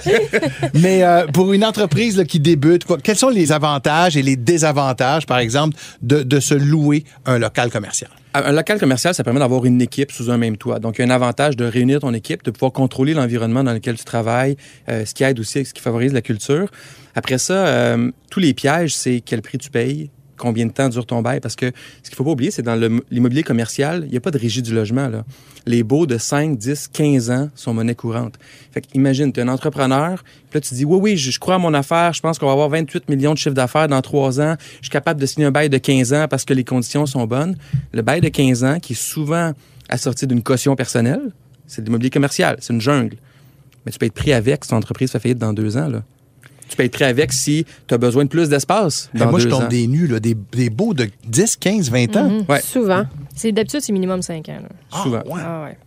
[0.75, 4.35] Mais euh, pour une entreprise là, qui débute, quoi, quels sont les avantages et les
[4.35, 8.11] désavantages, par exemple, de, de se louer un local commercial?
[8.35, 10.79] Un local commercial, ça permet d'avoir une équipe sous un même toit.
[10.79, 13.73] Donc, il y a un avantage de réunir ton équipe, de pouvoir contrôler l'environnement dans
[13.73, 14.57] lequel tu travailles,
[14.89, 16.67] euh, ce qui aide aussi, ce qui favorise la culture.
[17.15, 21.05] Après ça, euh, tous les pièges, c'est quel prix tu payes, combien de temps dure
[21.05, 21.39] ton bail?
[21.39, 21.71] Parce que
[22.03, 22.75] ce qu'il faut pas oublier, c'est dans
[23.11, 25.09] l'immobilier commercial, il n'y a pas de régie du logement.
[25.65, 28.35] Les baux de 5, 10, 15 ans sont monnaie courante.
[28.71, 31.55] Fait que imagine, tu es un entrepreneur, puis là, tu dis, oui, oui, je, crois
[31.55, 34.41] à mon affaire, je pense qu'on va avoir 28 millions de chiffre d'affaires dans 3
[34.41, 37.05] ans, je suis capable de signer un bail de 15 ans parce que les conditions
[37.05, 37.55] sont bonnes.
[37.93, 39.53] Le bail de 15 ans, qui est souvent
[39.89, 41.31] assorti d'une caution personnelle,
[41.67, 43.17] c'est de l'immobilier commercial, c'est une jungle.
[43.85, 45.87] Mais tu peux être pris avec si ton entreprise fait faillite dans deux ans.
[45.87, 46.01] Là.
[46.69, 49.47] Tu peux être pris avec si tu as besoin de plus d'espace dans moi, je
[49.47, 49.67] tombe ans.
[49.67, 52.45] des nus, là, des, des beaux de 10, 15, 20 ans.
[52.49, 52.61] Ouais.
[52.61, 53.05] Souvent.
[53.35, 54.59] C'est d'habitude, c'est minimum 5 ans.
[54.61, 54.69] là.
[54.91, 55.17] Ah, Souvent.
[55.25, 55.41] ouais.
[55.43, 55.77] Ah ouais.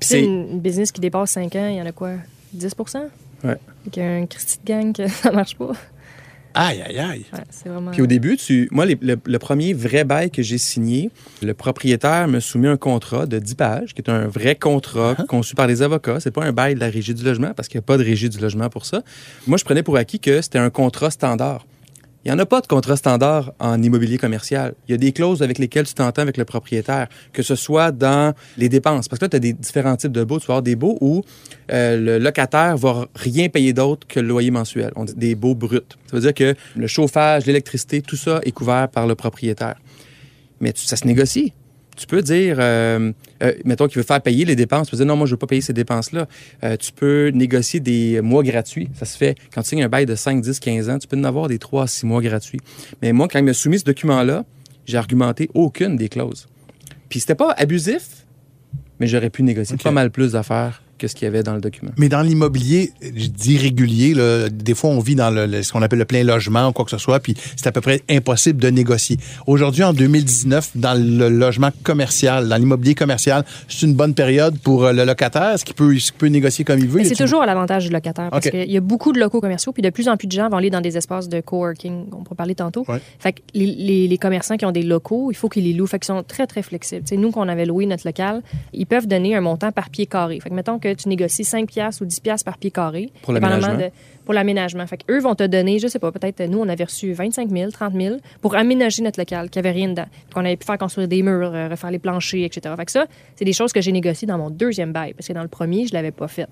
[0.00, 2.12] Puis C'est c'est une, une business qui dépasse 5 ans, il y en a quoi?
[2.54, 2.74] 10
[3.44, 3.56] Ouais.
[3.84, 5.72] Fait qu'il y a un Christy de gang que ça marche pas.
[6.54, 7.24] Aïe, aïe, aïe.
[7.32, 7.90] Ouais, c'est vraiment...
[7.92, 11.10] Puis au début, tu, moi, les- le, le premier vrai bail que j'ai signé,
[11.42, 15.54] le propriétaire me soumet un contrat de 10 pages, qui est un vrai contrat conçu
[15.54, 16.20] par des avocats.
[16.20, 18.04] C'est pas un bail de la régie du logement, parce qu'il n'y a pas de
[18.04, 19.02] régie du logement pour ça.
[19.46, 21.66] Moi, je prenais pour acquis que c'était un contrat standard.
[22.24, 24.74] Il n'y en a pas de contrat standard en immobilier commercial.
[24.86, 27.90] Il y a des clauses avec lesquelles tu t'entends avec le propriétaire, que ce soit
[27.90, 29.08] dans les dépenses.
[29.08, 30.38] Parce que là, tu as des différents types de baux.
[30.38, 31.22] Tu vas avoir des baux où
[31.72, 34.92] euh, le locataire va rien payer d'autre que le loyer mensuel.
[34.94, 35.80] On dit des baux bruts.
[36.06, 39.76] Ça veut dire que le chauffage, l'électricité, tout ça est couvert par le propriétaire.
[40.60, 41.52] Mais ça se négocie.
[41.96, 44.86] Tu peux dire, euh, euh, mettons qu'il veut faire payer les dépenses.
[44.86, 46.26] Tu peux dire, non, moi, je veux pas payer ces dépenses-là.
[46.64, 48.88] Euh, tu peux négocier des mois gratuits.
[48.94, 50.98] Ça se fait quand tu signes un bail de 5, 10, 15 ans.
[50.98, 52.60] Tu peux en avoir des 3 à 6 mois gratuits.
[53.02, 54.44] Mais moi, quand il m'a soumis ce document-là,
[54.86, 56.48] j'ai argumenté aucune des clauses.
[57.08, 58.26] Puis c'était pas abusif,
[58.98, 61.60] mais j'aurais pu négocier pas mal plus d'affaires que ce qu'il y avait dans le
[61.60, 61.90] document.
[61.98, 65.72] Mais dans l'immobilier, je dis régulier, là, des fois, on vit dans le, le- ce
[65.72, 68.02] qu'on appelle le plein logement ou quoi que ce soit, puis c'est à peu près
[68.08, 69.16] impossible de négocier.
[69.46, 74.84] Aujourd'hui, en 2019, dans le logement commercial, dans l'immobilier commercial, c'est une bonne période pour
[74.84, 75.50] euh, le locataire.
[75.54, 77.02] Est-ce qu'il peut, peut négocier comme il veut?
[77.04, 79.82] C'est toujours à l'avantage du locataire parce qu'il y a beaucoup de locaux commerciaux, puis
[79.82, 82.36] de plus en plus de gens vont aller dans des espaces de coworking, on pourra
[82.36, 82.84] parler tantôt.
[82.88, 83.00] Ouais.
[83.18, 85.86] Fait que les, les- les commerçants qui ont des locaux, il faut qu'ils les louent.
[85.86, 87.02] Fait qu'ils sont très, très flexibles.
[87.04, 90.06] Tu sais, nous, qu'on avait loué notre local, ils peuvent donner un montant par pied
[90.06, 90.38] carré.
[90.40, 93.10] Fait que mettons que tu négocies 5 piastres ou 10 piastres par pied carré.
[93.22, 93.68] Pour l'aménagement.
[93.86, 93.90] de-
[94.24, 94.86] Pour l'aménagement.
[94.86, 97.70] Fait qu'eux vont te donner, je sais pas, peut-être, nous, on avait reçu 25 000,
[97.72, 100.06] 30 000 pour aménager notre local, qui avait rien dedans.
[100.32, 102.72] Qu'on avait pu faire construire des murs, euh, refaire les planchers, etc.
[102.76, 105.32] Fait que ça, c'est des choses que j'ai négociées dans mon deuxième bail, parce que
[105.32, 106.46] dans le premier, je l'avais pas fait.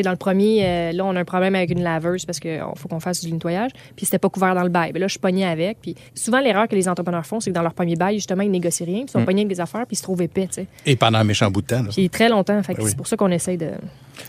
[0.00, 2.88] Dans le premier, euh, là, on a un problème avec une laveuse parce qu'il faut
[2.88, 4.92] qu'on fasse du nettoyage, puis c'était pas couvert dans le bail.
[4.94, 5.78] Mais là, je suis pognée avec.
[5.82, 8.50] Puis souvent, l'erreur que les entrepreneurs font, c'est que dans leur premier bail, justement, ils
[8.50, 10.54] négocient rien, puis ils sont pognés avec des affaires, puis ils se trouvent épais, tu
[10.54, 10.66] sais.
[10.86, 11.82] Et pendant un méchant bout de temps.
[11.82, 11.90] là.
[11.90, 12.62] Puis très longtemps.
[12.62, 12.90] Fait que Ben oui.
[12.90, 13.70] c'est pour ça qu'on essaye de.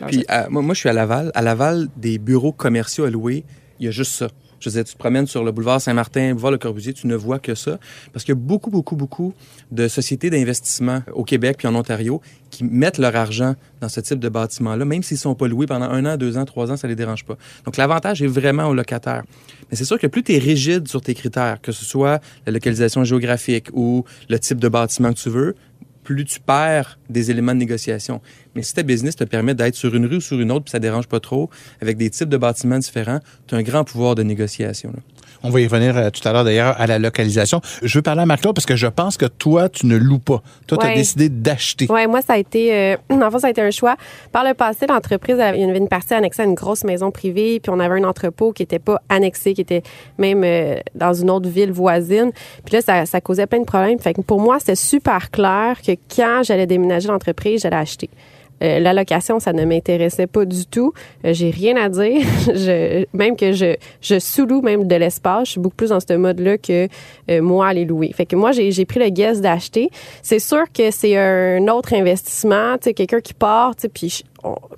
[0.07, 1.31] Puis euh, moi, moi, je suis à Laval.
[1.35, 3.43] À Laval, des bureaux commerciaux à louer,
[3.79, 4.27] il y a juste ça.
[4.63, 7.39] Je dire, tu te promènes sur le boulevard Saint-Martin, boulevard Le Corbusier, tu ne vois
[7.39, 7.79] que ça.
[8.13, 9.33] Parce qu'il y a beaucoup, beaucoup, beaucoup
[9.71, 14.19] de sociétés d'investissement au Québec puis en Ontario qui mettent leur argent dans ce type
[14.19, 16.77] de bâtiment-là, même s'ils ne sont pas loués pendant un an, deux ans, trois ans,
[16.77, 17.35] ça les dérange pas.
[17.65, 19.23] Donc, l'avantage est vraiment au locataire.
[19.69, 22.53] Mais c'est sûr que plus tu es rigide sur tes critères, que ce soit la
[22.53, 25.55] localisation géographique ou le type de bâtiment que tu veux,
[26.03, 28.21] plus tu perds des éléments de négociation.
[28.55, 30.71] Mais si ta business te permet d'être sur une rue ou sur une autre, puis
[30.71, 31.49] ça dérange pas trop,
[31.81, 34.93] avec des types de bâtiments différents, tu as un grand pouvoir de négociation.
[35.43, 37.59] On va y revenir euh, tout à l'heure d'ailleurs à la localisation.
[37.81, 40.41] Je veux parler à Marc-Claude parce que je pense que toi, tu ne loues pas.
[40.67, 41.87] Toi, tu as décidé d'acheter.
[41.91, 43.95] Ouais, moi, ça a été, euh, en fait, ça a été un choix.
[44.31, 47.11] Par le passé, l'entreprise, elle- il y avait une partie annexée à une grosse maison
[47.11, 49.83] privée, puis on avait un entrepôt qui était pas annexé, qui était
[50.17, 52.31] même euh, dans une autre ville voisine.
[52.65, 53.99] Puis là, ça, ça causait plein de problèmes.
[53.99, 58.09] Fait que pour moi, c'était super clair que quand j'allais déménager l'entreprise, j'allais acheter.
[58.61, 60.93] Euh, la location, ça ne m'intéressait pas du tout.
[61.25, 62.21] Euh, J'ai rien à dire.
[63.13, 65.47] même que je, je sous-loue même de l'espace.
[65.47, 66.87] Je suis beaucoup plus dans ce mode-là que
[67.29, 68.11] euh, moi aller louer.
[68.13, 69.89] Fait que moi, j'ai pris le guess d'acheter.
[70.21, 72.77] C'est sûr que c'est un autre investissement.
[72.77, 74.23] Tu sais, quelqu'un qui part, tu puis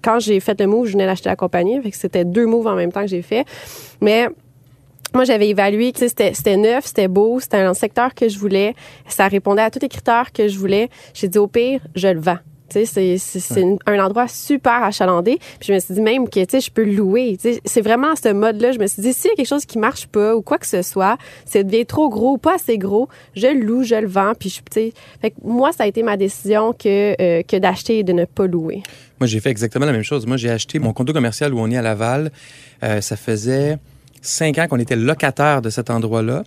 [0.03, 1.81] quand j'ai fait le move, je venais d'acheter la compagnie.
[1.81, 3.45] Fait que c'était deux moves en même temps que j'ai fait.
[4.01, 4.27] Mais
[5.13, 8.75] moi, j'avais évalué, c'était, c'était neuf, c'était beau, c'était un secteur que je voulais.
[9.07, 10.89] Ça répondait à tous les critères que je voulais.
[11.13, 12.39] J'ai dit, au pire, je le vends.
[12.69, 15.37] Tu sais, c'est, c'est, c'est un endroit super achalandé.
[15.59, 17.37] Puis je me suis dit même que, tu sais, je peux louer.
[17.39, 18.71] Tu sais, c'est vraiment ce mode-là.
[18.71, 20.67] Je me suis dit, s'il y a quelque chose qui marche pas ou quoi que
[20.67, 24.07] ce soit, ça devient trop gros ou pas assez gros, je le loue, je le
[24.07, 24.33] vends.
[24.39, 27.57] Puis, je, tu sais, fait que moi, ça a été ma décision que, euh, que
[27.57, 28.83] d'acheter et de ne pas louer.
[29.19, 30.25] Moi, j'ai fait exactement la même chose.
[30.25, 32.31] Moi, j'ai acheté mon condo commercial où on est à Laval.
[32.83, 33.77] Euh, ça faisait
[34.21, 36.43] cinq ans qu'on était locataire de cet endroit-là.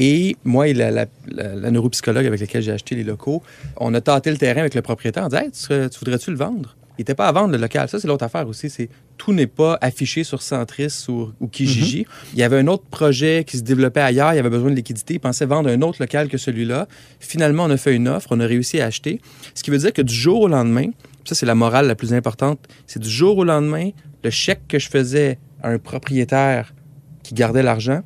[0.00, 3.42] Et moi et la, la- la- la neuropsychologue avec laquelle j'ai acheté les locaux,
[3.76, 5.24] on a tâté le terrain avec le propriétaire.
[5.24, 5.50] On disait, Hey,
[5.90, 6.76] tu, voudrais-tu le vendre?
[6.98, 7.88] Il n'était pas à vendre le local.
[7.88, 8.70] Ça, c'est l'autre affaire aussi.
[8.70, 12.06] C'est tout n'est pas affiché sur Centris ou, ou Kijiji.
[12.32, 14.32] Il y avait un autre projet qui se développait ailleurs.
[14.32, 15.14] Il y avait besoin de liquidité.
[15.14, 16.88] Il pensait vendre un autre local que celui-là.
[17.20, 18.28] Finalement, on a fait une offre.
[18.32, 19.20] On a réussi à acheter.
[19.54, 20.86] Ce qui veut dire que du jour au lendemain,
[21.24, 22.58] ça, c'est la morale la plus importante.
[22.88, 23.90] C'est du jour au lendemain,
[24.24, 26.74] le chèque que je faisais à un propriétaire
[27.22, 28.00] qui gardait l'argent,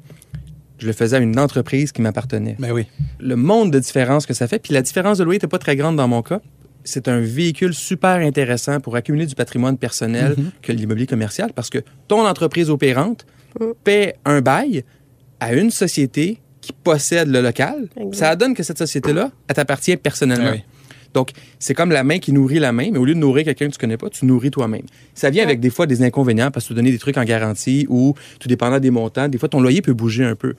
[0.82, 2.56] je le faisais à une entreprise qui m'appartenait.
[2.58, 2.86] Mais Ben oui.
[3.20, 5.76] Le monde de différence que ça fait, puis la différence de loyer n'était pas très
[5.76, 6.40] grande dans mon cas.
[6.82, 11.78] C'est un véhicule super intéressant pour accumuler du patrimoine personnel que l'immobilier commercial parce que
[12.08, 13.24] ton entreprise opérante
[13.84, 14.82] paie un bail
[15.38, 17.88] à une société qui possède le local.
[17.96, 18.14] Exact.
[18.14, 20.50] Ça donne que cette société-là, elle t'appartient personnellement.
[20.50, 20.62] Ah oui.
[21.14, 23.68] Donc, c'est comme la main qui nourrit la main, mais au lieu de nourrir quelqu'un
[23.68, 24.82] que tu connais pas, tu nourris toi-même.
[25.14, 27.86] Ça vient avec des fois des inconvénients parce que tu donner des trucs en garantie
[27.88, 30.54] ou tout dépendant des montants, des fois ton loyer peut bouger un peu.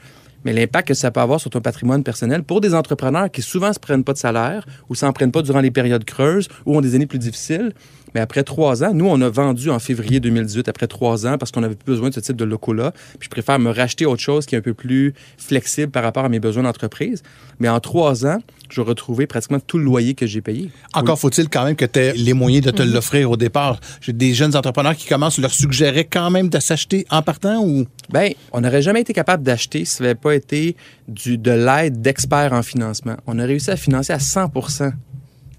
[0.46, 3.72] Mais l'impact que ça peut avoir sur ton patrimoine personnel pour des entrepreneurs qui souvent
[3.72, 6.82] se prennent pas de salaire ou s'en prennent pas durant les périodes creuses ou ont
[6.82, 7.74] des années plus difficiles.
[8.14, 11.52] Mais après trois ans, nous, on a vendu en février 2018, après trois ans, parce
[11.52, 12.92] qu'on n'avait plus besoin de ce type de locaux-là.
[13.20, 16.26] Puis je préfère me racheter autre chose qui est un peu plus flexible par rapport
[16.26, 17.24] à mes besoins d'entreprise.
[17.60, 18.40] Mais en trois ans,
[18.70, 20.72] je vais retrouver pratiquement tout le loyer que j'ai payé.
[20.94, 23.80] Encore faut-il quand même que tu aies les moyens de te l'offrir au départ.
[24.02, 27.86] J'ai des jeunes entrepreneurs qui commencent, leur suggérer quand même de s'acheter en partant ou?
[28.10, 30.76] Ben, on n'aurait jamais été capable d'acheter si ça n'avait pas été
[31.08, 33.16] du, de l'aide d'experts en financement.
[33.28, 34.52] On a réussi à financer à 100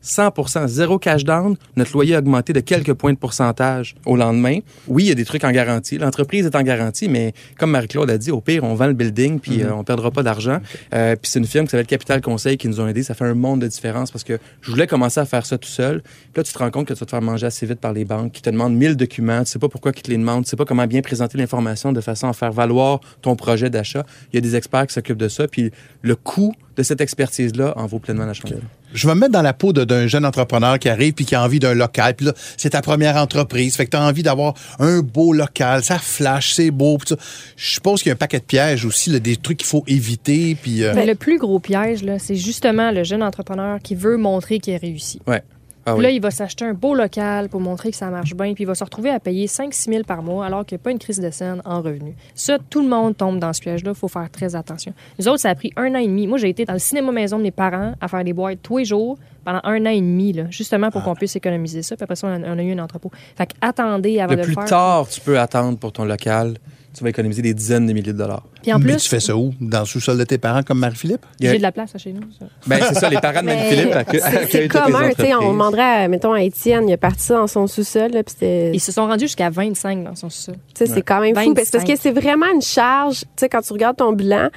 [0.04, 4.58] 100% zéro cash down, notre loyer a augmenté de quelques points de pourcentage au lendemain.
[4.86, 5.98] Oui, il y a des trucs en garantie.
[5.98, 9.40] L'entreprise est en garantie, mais comme Marie-Claude a dit, au pire, on vend le building
[9.40, 10.58] puis euh, on perdra pas d'argent.
[10.92, 13.02] Euh, puis c'est une firme qui s'appelle Capital Conseil qui nous ont aidés.
[13.02, 15.68] Ça fait un monde de différence parce que je voulais commencer à faire ça tout
[15.68, 16.02] seul.
[16.02, 17.92] Puis là, tu te rends compte que tu vas te faire manger assez vite par
[17.92, 19.42] les banques qui te demandent 1000 documents.
[19.44, 20.44] Tu sais pas pourquoi ils te les demandent.
[20.44, 24.04] Tu sais pas comment bien présenter l'information de façon à faire valoir ton projet d'achat.
[24.32, 25.48] Il y a des experts qui s'occupent de ça.
[25.48, 25.70] Puis
[26.02, 28.62] le coût de cette expertise-là en vaut pleinement la chandelle.
[28.92, 31.34] Je vais me mettre dans la peau de- d'un jeune entrepreneur qui arrive puis qui
[31.34, 32.14] a envie d'un local.
[32.14, 33.76] Puis là, c'est ta première entreprise.
[33.76, 35.82] Fait que tu as envie d'avoir un beau local.
[35.82, 36.98] Ça flash, c'est beau.
[36.98, 37.16] puis ça.
[37.56, 39.82] Je suppose qu'il y a un paquet de pièges aussi, là, des trucs qu'il faut
[39.86, 40.54] éviter.
[40.60, 44.16] Puis, euh, Mais le plus gros piège, là, c'est justement le jeune entrepreneur qui veut
[44.16, 45.20] montrer qu'il a réussi.
[45.26, 45.42] Ouais.
[45.86, 46.02] Ah oui.
[46.02, 48.66] Là, il va s'acheter un beau local pour montrer que ça marche bien, puis il
[48.66, 50.98] va se retrouver à payer 5-6 000 par mois alors qu'il n'y a pas une
[50.98, 52.14] crise de scène en revenu.
[52.34, 53.92] Ça, tout le monde tombe dans ce piège-là.
[53.92, 54.92] Il faut faire très attention.
[55.18, 56.26] Nous autres, ça a pris un an et demi.
[56.26, 58.78] Moi, j'ai été dans le cinéma maison de mes parents à faire des boîtes tous
[58.78, 61.96] les jours pendant un an et demi, là, justement pour qu'on puisse économiser ça.
[61.96, 63.10] Puis après ça, on a, on a eu un entrepôt.
[63.36, 64.70] Fait que attendez avant Le de plus le faire.
[64.70, 66.54] tard tu peux attendre pour ton local,
[66.96, 68.42] tu vas économiser des dizaines de milliers de dollars.
[68.62, 69.52] Puis en mais plus, tu fais ça où?
[69.60, 71.24] Dans le sous-sol de tes parents comme Marie-Philippe?
[71.24, 72.22] A- j'ai de la place là, chez nous.
[72.38, 72.46] ça.
[72.66, 75.34] Ben, c'est ça, les parents de Mais Marie-Philippe c'est- commun, tu sais.
[75.34, 78.70] On demanderait, mettons, à Étienne, il a parti ça dans son sous-sol, là, puis c'était.
[78.72, 80.54] Ils se sont rendus jusqu'à 25 dans son sous-sol.
[80.74, 81.52] Tu sais, c'est quand même fou.
[81.54, 81.98] Parce parce que 25.
[82.00, 83.20] c'est vraiment une charge.
[83.20, 84.48] Tu sais, quand tu regardes ton bilan,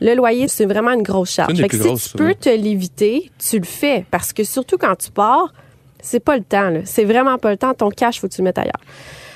[0.00, 1.52] le loyer, c'est vraiment une grosse charge.
[1.52, 4.04] Une Fait que si grosses, tu peux te l'éviter, tu le fais.
[4.10, 5.52] Parce que surtout quand tu pars,
[6.02, 6.68] c'est pas le temps.
[6.70, 6.80] là.
[6.84, 7.72] C'est vraiment pas le temps.
[7.72, 8.72] Ton cash, faut que tu le mettes ailleurs.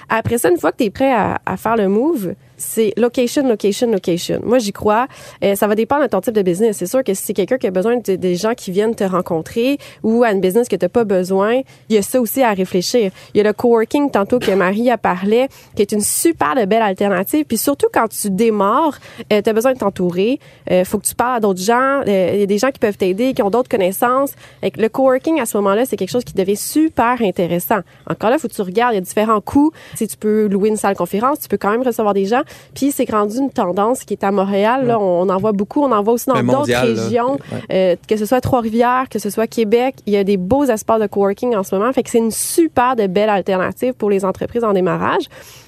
[0.09, 3.49] Après ça, une fois que tu es prêt à, à faire le move, c'est location,
[3.49, 4.41] location, location.
[4.45, 5.09] Moi, j'y crois.
[5.43, 6.77] Euh, ça va dépendre de ton type de business.
[6.77, 9.05] C'est sûr que si c'est quelqu'un qui a besoin de, des gens qui viennent te
[9.05, 12.43] rencontrer ou à une business que tu n'as pas besoin, il y a ça aussi
[12.43, 13.11] à réfléchir.
[13.35, 16.83] Il y a le coworking, tantôt que Marie a parlé, qui est une super belle
[16.83, 17.47] alternative.
[17.47, 18.99] Puis surtout quand tu démarres,
[19.33, 20.39] euh, tu as besoin de t'entourer.
[20.71, 22.03] Il faut que tu parles à d'autres gens.
[22.07, 24.33] Il y a des gens qui peuvent t'aider, qui ont d'autres connaissances.
[24.63, 27.81] le coworking, à ce moment-là, c'est quelque chose qui devient super intéressant.
[28.07, 29.73] Encore là, faut que tu regardes, il y a différents coûts.
[29.95, 32.43] Si tu peux louer une salle de conférence, tu peux quand même recevoir des gens.
[32.75, 34.87] Puis c'est rendu une tendance qui est à Montréal.
[34.87, 35.83] Là, on, en voit beaucoup.
[35.83, 37.39] On en voit aussi dans d'autres régions,
[37.73, 39.97] euh, que ce soit Trois-Rivières, que ce soit Québec.
[40.07, 41.93] Il y a des beaux espaces de coworking en ce moment.
[41.93, 45.25] Fait que c'est une super de belle alternative pour les entreprises en démarrage.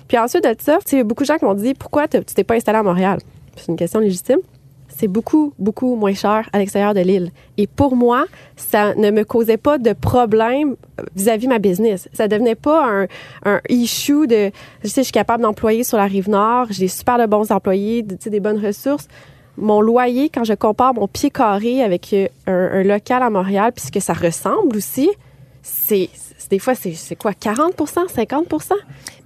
[0.08, 2.22] Puis ensuite de ça, il y a beaucoup de gens qui m'ont dit pourquoi tu
[2.22, 3.18] t'es pas installé à Montréal.
[3.56, 4.38] C'est une question légitime
[5.02, 7.32] c'est beaucoup, beaucoup moins cher à l'extérieur de l'île.
[7.58, 10.76] Et pour moi, ça ne me causait pas de problème
[11.16, 12.08] vis-à-vis ma business.
[12.12, 13.08] Ça devenait pas
[13.44, 14.52] un, issue de,
[14.84, 18.06] je sais, je suis capable d'employer sur la rive nord, j'ai super de bons employés,
[18.20, 19.08] sais, des bonnes ressources.
[19.56, 23.72] Mon loyer, quand je compare mon pied carré avec euh, un, un local à Montréal,
[23.74, 25.10] puisque ça ressemble aussi,
[25.62, 26.10] c'est
[26.52, 28.72] des fois, c'est quoi, 40% 50%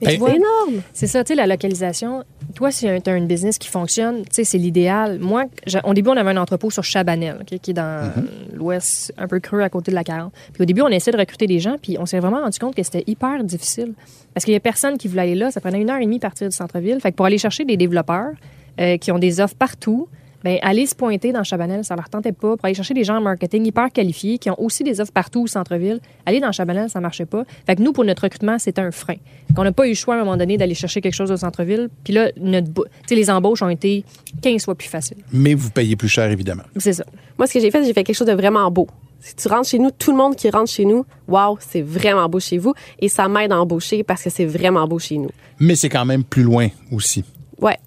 [0.01, 0.83] C'est énorme.
[0.93, 2.23] C'est ça, tu sais, la localisation.
[2.55, 5.19] Toi, si tu as une business qui fonctionne, tu sais, c'est l'idéal.
[5.19, 5.47] Moi,
[5.83, 8.55] au début, on avait un entrepôt sur Chabanel, qui est dans mm-hmm.
[8.55, 10.33] l'ouest, un peu creux à côté de la 40.
[10.53, 12.77] Puis au début, on essayait de recruter des gens, puis on s'est vraiment rendu compte
[12.77, 13.95] que c'était hyper difficile.
[14.33, 15.51] Parce qu'il y a personne qui voulait aller là.
[15.51, 17.01] Ça prenait une heure et demie partir du centre-ville.
[17.01, 18.35] Fait que pour aller chercher des développeurs
[18.79, 20.07] euh, qui ont des offres partout,
[20.47, 22.57] ben, aller se pointer dans Chabanel, ça leur tentait pas.
[22.57, 25.43] Pour aller chercher des gens en marketing hyper qualifiés qui ont aussi des offres partout
[25.43, 27.43] au centre-ville, aller dans Chabanel, ça marchait pas.
[27.67, 29.17] Fait que nous, pour notre recrutement, c'était un frein.
[29.57, 31.37] On n'a pas eu le choix à un moment donné d'aller chercher quelque chose au
[31.37, 31.89] centre-ville.
[32.05, 32.71] Puis là, notre,
[33.11, 34.05] les embauches ont été
[34.41, 35.17] 15 fois plus faciles.
[35.33, 36.63] Mais vous payez plus cher, évidemment.
[36.77, 37.05] C'est ça.
[37.39, 38.87] Moi, ce que j'ai fait, j'ai fait quelque chose de vraiment beau.
[39.19, 42.29] Si tu rentres chez nous, tout le monde qui rentre chez nous, waouh, c'est vraiment
[42.29, 42.73] beau chez vous.
[43.01, 45.31] Et ça m'aide à embaucher parce que c'est vraiment beau chez nous.
[45.59, 47.25] Mais c'est quand même plus loin aussi.
[47.61, 47.79] Ouais.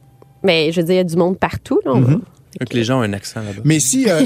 [0.43, 1.80] Mais je veux dire, il y a du monde partout.
[1.86, 1.93] Là.
[2.60, 3.62] Donc, les gens ont un accent là-bas.
[3.64, 4.26] Mais si euh,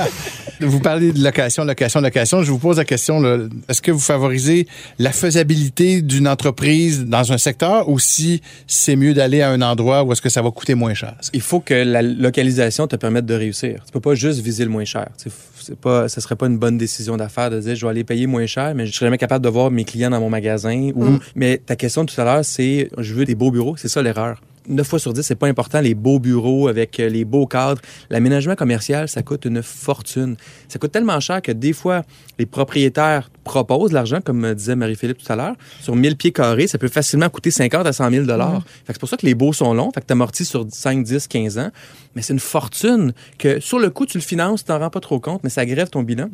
[0.60, 3.22] vous parlez de location, location, location, je vous pose la question,
[3.68, 4.66] est-ce que vous favorisez
[4.98, 10.02] la faisabilité d'une entreprise dans un secteur ou si c'est mieux d'aller à un endroit
[10.02, 11.14] où est-ce que ça va coûter moins cher?
[11.34, 13.82] Il faut que la localisation te permette de réussir.
[13.84, 15.08] Tu peux pas juste viser le moins cher.
[15.16, 18.26] C'est pas, ce serait pas une bonne décision d'affaires de dire je vais aller payer
[18.26, 20.90] moins cher, mais je serais jamais capable de voir mes clients dans mon magasin.
[20.94, 21.20] Ou, mm.
[21.34, 23.76] Mais ta question tout à l'heure, c'est je veux des beaux bureaux.
[23.76, 24.40] C'est ça l'erreur.
[24.68, 27.80] 9 fois sur 10, c'est pas important, les beaux bureaux avec euh, les beaux cadres.
[28.10, 30.36] L'aménagement commercial, ça coûte une fortune.
[30.68, 32.02] Ça coûte tellement cher que des fois,
[32.38, 35.54] les propriétaires proposent l'argent, comme disait Marie-Philippe tout à l'heure.
[35.80, 38.62] Sur 1000 pieds carrés, ça peut facilement coûter 50 à 100 000 dollars.
[38.86, 39.90] C'est pour ça que les beaux sont longs.
[39.92, 41.70] Fait que t'amortis sur 5, 10, 15 ans.
[42.14, 45.00] Mais c'est une fortune que, sur le coup, tu le finances, tu t'en rends pas
[45.00, 46.28] trop compte, mais ça grève ton bilan.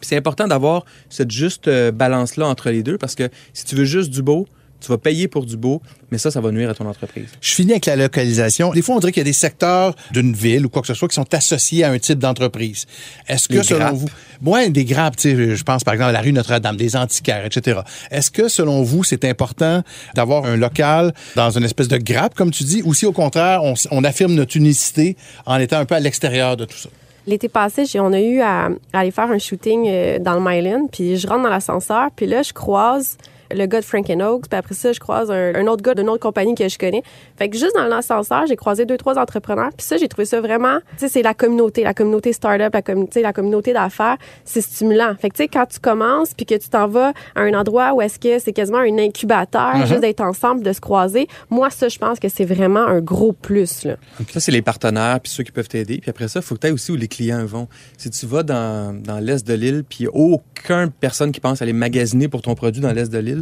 [0.00, 3.84] C'est important d'avoir cette juste euh, balance-là entre les deux parce que si tu veux
[3.84, 4.46] juste du beau,
[4.82, 5.80] tu vas payer pour du beau,
[6.10, 7.28] mais ça, ça va nuire à ton entreprise.
[7.40, 8.72] Je finis avec la localisation.
[8.72, 10.94] Des fois, on dirait qu'il y a des secteurs d'une ville ou quoi que ce
[10.94, 12.86] soit qui sont associés à un type d'entreprise.
[13.28, 14.08] Est-ce que, selon vous...
[14.40, 17.80] Moi, des grappes, je pense par exemple à la rue Notre-Dame, des antiquaires, etc.
[18.10, 19.82] Est-ce que, selon vous, c'est important
[20.14, 23.62] d'avoir un local dans une espèce de grappe, comme tu dis, ou si au contraire,
[23.62, 25.16] on, affirme notre unicité
[25.46, 26.88] en étant un peu à l'extérieur de tout ça?
[27.26, 31.16] L'été passé, on a eu à, aller faire un shooting euh, dans le Myland, puis
[31.16, 33.16] je rentre dans l'ascenseur, puis là, je croise
[33.54, 36.20] le gars de Frank Oaks, puis après ça, je croise un, autre gars d'une autre
[36.20, 37.02] compagnie que je connais.
[37.36, 40.40] Fait que juste dans l'ascenseur, j'ai croisé deux, trois entrepreneurs, puis ça, j'ai trouvé ça
[40.40, 44.60] vraiment, tu sais, c'est la communauté, la communauté startup, la communauté, la communauté d'affaires, c'est
[44.60, 45.14] stimulant.
[45.18, 47.94] Fait que tu sais, quand tu commences, puis que tu t'en vas à un endroit
[47.94, 49.86] où est-ce que c'est quasiment un incubateur, uh-huh.
[49.86, 53.32] juste d'être ensemble, de se croiser, moi, ça, je pense que c'est vraiment un gros
[53.32, 53.84] plus.
[53.84, 53.96] Là.
[54.30, 55.98] Ça, c'est les partenaires, puis ceux qui peuvent t'aider.
[55.98, 57.68] Puis après ça, il faut que tu aussi où les clients vont.
[57.96, 62.28] Si tu vas dans, dans l'est de l'île, puis aucune personne qui pense aller magasiner
[62.28, 63.41] pour ton produit dans l'est de l'île,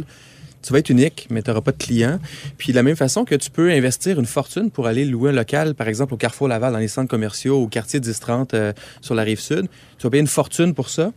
[0.61, 2.19] tu vas être unique, mais tu n'auras pas de clients.
[2.57, 5.33] Puis de la même façon que tu peux investir une fortune pour aller louer un
[5.33, 9.15] local, par exemple au Carrefour Laval, dans les centres commerciaux, au quartier 1030 euh, sur
[9.15, 11.11] la rive sud, tu vas payer une fortune pour ça.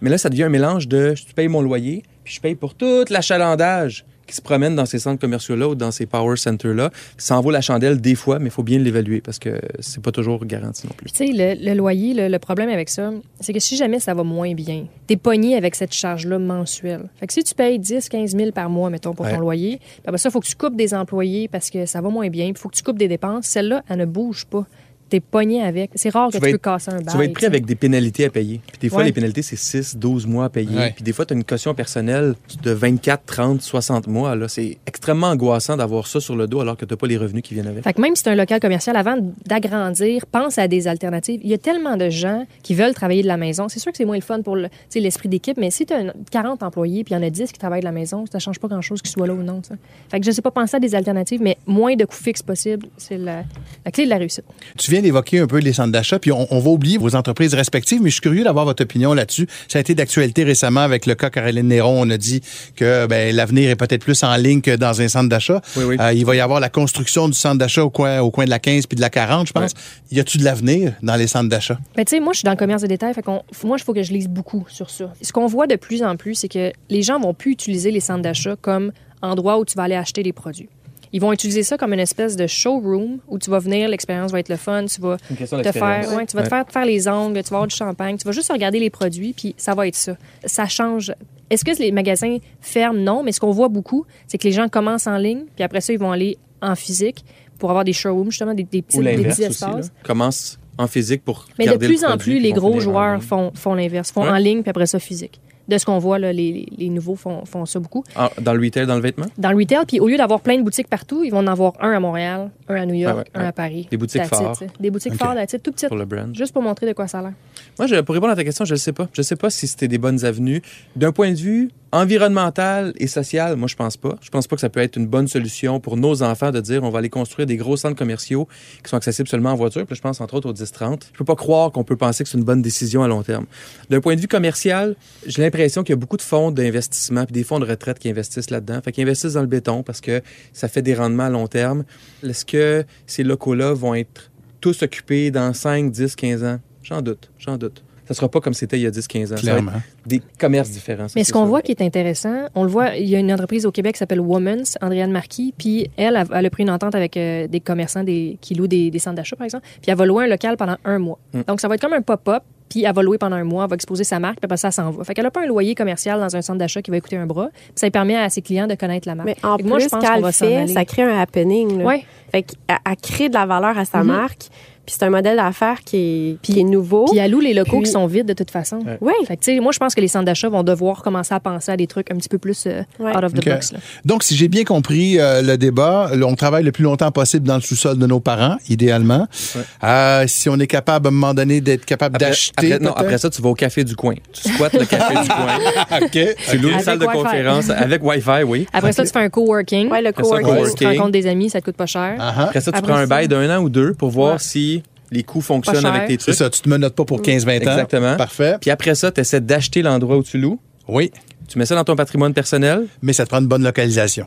[0.00, 2.74] Mais là, ça devient un mélange de je paye mon loyer, puis je paye pour
[2.74, 4.04] tout l'achalandage
[4.34, 6.90] qui se promènent dans ces centres commerciaux-là ou dans ces power centers-là.
[7.18, 10.02] Ça en vaut la chandelle des fois, mais il faut bien l'évaluer parce que c'est
[10.02, 11.12] pas toujours garanti non plus.
[11.12, 14.52] Tu sais, le, loyer, le, problème avec ça, c'est que si jamais ça va moins
[14.54, 17.08] bien, t'es pogné avec cette charge-là mensuelle.
[17.20, 20.08] Fait que si tu payes 10, 15 000 par mois, mettons, pour ton loyer, ben
[20.08, 22.46] après ça, il faut que tu coupes des employés parce que ça va moins bien,
[22.46, 23.46] il faut que tu coupes des dépenses.
[23.46, 24.66] Celle-là, elle ne bouge pas
[25.14, 25.90] t'es pogné avec.
[25.94, 27.06] C'est rare que Tu tu, peux être- casser un bail.
[27.10, 28.60] Tu vas être pris tu avec des pénalités à payer.
[28.66, 29.04] Puis des fois, Ouais.
[29.04, 30.76] les pénalités, c'est 6, 12 mois à payer.
[30.76, 30.92] Ouais.
[30.94, 34.34] Puis des fois, tu as une caution personnelle de 24, 30, 60 mois.
[34.34, 37.16] Là, C'est extrêmement angoissant d'avoir ça sur le dos alors que tu n'as pas les
[37.16, 37.84] revenus qui viennent avec.
[37.84, 41.40] Fait que même si c'est un local commercial, avant d'agrandir, pense à des alternatives.
[41.44, 43.68] Il y a tellement de gens qui veulent travailler de la maison.
[43.68, 45.92] C'est sûr que c'est moins le fun pour le- tu l'esprit d'équipe, mais si tu
[45.94, 48.38] as 40 employés puis il y en a 10 qui travaillent de la maison, ça
[48.38, 49.60] change pas grand-chose qu'ils soient là ou non.
[49.60, 49.74] tu sais.
[50.10, 52.86] Fait que je sais pas penser à des alternatives, mais moins de coûts fixes possible,
[52.96, 53.44] c'est la,
[53.84, 54.44] la clé de la réussite.
[54.78, 57.54] Tu viens d'évoquer un peu les centres d'achat, puis on, on va oublier vos entreprises
[57.54, 59.46] respectives, mais je suis curieux d'avoir votre opinion là-dessus.
[59.68, 62.00] Ça a été d'actualité récemment avec le cas Caroline Néron.
[62.00, 62.40] On a dit
[62.76, 65.60] que ben, l'avenir est peut-être plus en ligne que dans un centre d'achat.
[65.76, 65.96] Oui, oui.
[66.00, 68.50] Euh, il va y avoir la construction du centre d'achat au coin, au coin de
[68.50, 69.72] la 15 puis de la 40, je pense.
[70.10, 71.78] Y a-tu de l'avenir dans les centres d'achat?
[71.96, 73.82] Ben, tu sais, moi, je suis dans le commerce de détail, fait qu'on, moi, il
[73.82, 75.12] faut que je lise beaucoup sur ça.
[75.20, 78.00] Ce qu'on voit de plus en plus, c'est que les gens vont plus utiliser les
[78.00, 78.92] centres d'achat comme
[79.22, 80.68] endroit où tu vas aller acheter des produits.
[81.14, 84.40] Ils vont utiliser ça comme une espèce de showroom où tu vas venir, l'expérience va
[84.40, 87.40] être le fun, tu vas te faire, ouais, tu vas te faire faire les ongles,
[87.42, 89.94] tu vas avoir du champagne, tu vas juste regarder les produits, puis ça va être
[89.94, 90.16] ça.
[90.44, 91.12] Ça change.
[91.50, 92.98] Est-ce que les magasins ferment?
[92.98, 95.80] Non, mais ce qu'on voit beaucoup, c'est que les gens commencent en ligne, puis après
[95.80, 97.24] ça, ils vont aller en physique
[97.60, 99.42] pour avoir des showrooms, justement, des, des petits, Ou des petits aussi.
[99.44, 99.92] espaces.
[100.02, 103.74] Commence en physique pour Mais de plus le en plus, les gros joueurs font, font
[103.74, 104.30] l'inverse, font Ouais.
[104.30, 105.40] en ligne, puis après ça, physique.
[105.66, 108.04] De ce qu'on voit, là, les, nouveaux font, font ça beaucoup.
[108.16, 109.26] Ah, dans le retail, dans le vêtement?
[109.38, 111.72] Dans le retail, puis au lieu d'avoir plein de boutiques partout, ils vont en avoir
[111.80, 113.46] un à Montréal, un à New York, Ah ouais, un ouais.
[113.48, 113.88] à Paris.
[113.90, 114.66] Des boutiques sais.
[114.78, 115.18] Des boutiques Ok.
[115.18, 115.88] phares, that's it, tout petites.
[115.88, 116.34] Pour le brand.
[116.34, 117.32] Juste pour montrer de quoi ça a l'air.
[117.78, 119.08] Moi, je, pour répondre à ta question, je ne sais pas.
[119.12, 120.62] Je ne sais pas si c'était des bonnes avenues.
[120.96, 124.16] D'un point de vue environnemental et social, moi, je pense pas.
[124.20, 126.82] Je pense pas que ça peut être une bonne solution pour nos enfants de dire
[126.82, 128.48] on va aller construire des gros centres commerciaux
[128.82, 129.86] qui sont accessibles seulement en voiture.
[129.86, 131.02] Puis je pense entre autres au 10-30.
[131.12, 133.46] Je peux pas croire qu'on peut penser que c'est une bonne décision à long terme.
[133.90, 134.96] D'un point de vue commercial,
[135.26, 138.08] j'ai l'impression qu'il y a beaucoup de fonds d'investissement puis des fonds de retraite qui
[138.08, 138.80] investissent là-dedans.
[138.84, 140.20] Fait qu'ils investissent dans le béton parce que
[140.52, 141.84] ça fait des rendements à long terme.
[142.22, 144.30] Est-ce que ces locaux-là vont être
[144.60, 146.58] tous occupés dans 5, 10, 15 ans?
[146.82, 147.82] J'en doute, j'en doute.
[148.06, 149.36] Ça sera pas comme c'était il y a 10, 15 ans.
[149.36, 149.72] Ça va Clairement.
[149.72, 151.08] être des commerces différents.
[151.08, 153.32] ça, Mais ce qu'on voit qui est intéressant, on le voit, il y a une
[153.32, 156.70] entreprise au Québec qui s'appelle Woman's, Andréane Marquis, puis elle, elle, elle a pris une
[156.70, 159.90] entente avec euh, des commerçants des, qui louent des, des centres d'achat, par exemple, puis
[159.90, 161.18] elle va louer un local pendant un mois.
[161.32, 161.40] Mm.
[161.48, 162.42] Donc, ça va être comme un pop-up,
[162.74, 164.68] puis elle va louer pendant un mois, elle va exposer sa marque, puis après ça,
[164.68, 165.04] elle s'en va.
[165.04, 167.26] Fait qu'elle n'a pas un loyer commercial dans un centre d'achat qui va coûter un
[167.26, 169.28] bras, puis ça permet à ses clients de connaître la marque.
[169.28, 170.56] Mais en Fait que moi, je plus, pense quand qu'on elle va le s'en fait,
[170.56, 170.72] aller.
[170.72, 171.78] ça crée un happening.
[171.78, 171.84] Là.
[171.84, 172.04] Ouais.
[172.32, 174.06] Fait qu'elle elle crée de la valeur à sa Mhm.
[174.08, 174.48] marque.
[174.86, 177.06] Puis c'est un modèle d'affaires qui est, qui est nouveau.
[177.06, 178.76] Puis elle loue les locaux Puis- qui sont vides de toute façon.
[178.80, 178.98] Ouais.
[179.00, 179.12] Oui.
[179.26, 181.40] Fait que, tu sais, moi, je pense que les centres d'achat vont devoir commencer à
[181.40, 183.16] penser à des trucs un petit peu plus euh, Ouais.
[183.16, 183.72] out of the box.
[183.72, 183.78] là.
[184.04, 187.46] Donc, si j'ai bien compris euh, le débat, là, on travaille le plus longtemps possible
[187.46, 189.26] dans le sous-sol de nos parents, idéalement.
[189.56, 189.62] Ouais.
[189.84, 192.72] Euh, si on est capable, à un moment donné, d'être capable Après, d'acheter.
[192.74, 194.14] après- non, après ça, tu vas au café du coin.
[194.32, 195.98] Tu squattes le café du coin.
[196.02, 196.18] OK.
[196.50, 197.18] Tu loues une salle de Wi-Fi.
[197.22, 198.66] conférence avec Wi-Fi, oui.
[198.72, 199.90] Après ça, tu fais un coworking.
[199.90, 200.74] Ouais, le Après ça, coworking.
[200.76, 202.16] Tu rencontres des amis, ça te coûte pas cher.
[202.18, 202.44] Ah.
[202.44, 204.38] Après ça, tu Après prends un bail d'un an ou deux pour voir Ouais.
[204.38, 204.73] si
[205.14, 206.34] les coûts fonctionnent avec tes C'est trucs.
[206.34, 207.70] ça, tu te menottes pas pour 15-20 ans.
[207.72, 208.16] Exactement.
[208.16, 208.56] Parfait.
[208.60, 210.58] Puis après ça, tu essaies d'acheter l'endroit où tu loues.
[210.88, 211.10] Oui,
[211.48, 212.86] Tu mets ça dans ton patrimoine personnel.
[213.02, 214.26] mais ça te prend une bonne localisation.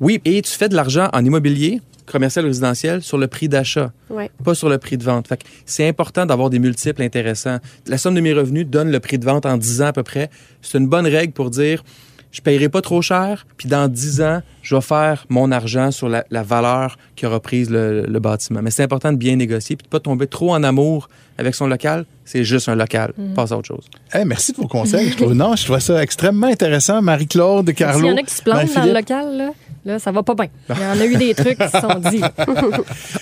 [0.00, 3.92] Oui, et tu fais de l'argent en immobilier, commercial ou résidentiel, sur le prix d'achat,
[4.08, 4.30] Ouais.
[4.44, 5.28] pas sur le prix de vente.
[5.28, 7.58] Fait que c'est important d'avoir des multiples intéressants.
[7.86, 10.02] La somme de mes revenus donne le prix de vente en 10 ans à peu
[10.02, 10.30] près.
[10.62, 11.84] C'est une bonne règle pour dire
[12.32, 16.08] je paierai pas trop cher, puis dans 10 ans, je vais faire mon argent sur
[16.08, 18.60] la, la valeur qu'aura prise le, le bâtiment.
[18.62, 21.08] Mais c'est important de bien négocier, puis de pas tomber trop en amour
[21.38, 22.04] avec son local.
[22.24, 23.12] C'est juste un local.
[23.34, 23.84] Passe à autre chose.
[24.14, 25.10] Eh, merci de vos conseils.
[25.10, 27.02] je trouve, non, je trouve ça extrêmement intéressant.
[27.02, 27.98] Marie-Claude, Carlo.
[28.00, 29.50] S'il y en a qui se plantent dans le local, là,
[29.84, 30.48] là, ça va pas bien.
[30.68, 32.20] Il y en a eu des trucs qui se sont dit.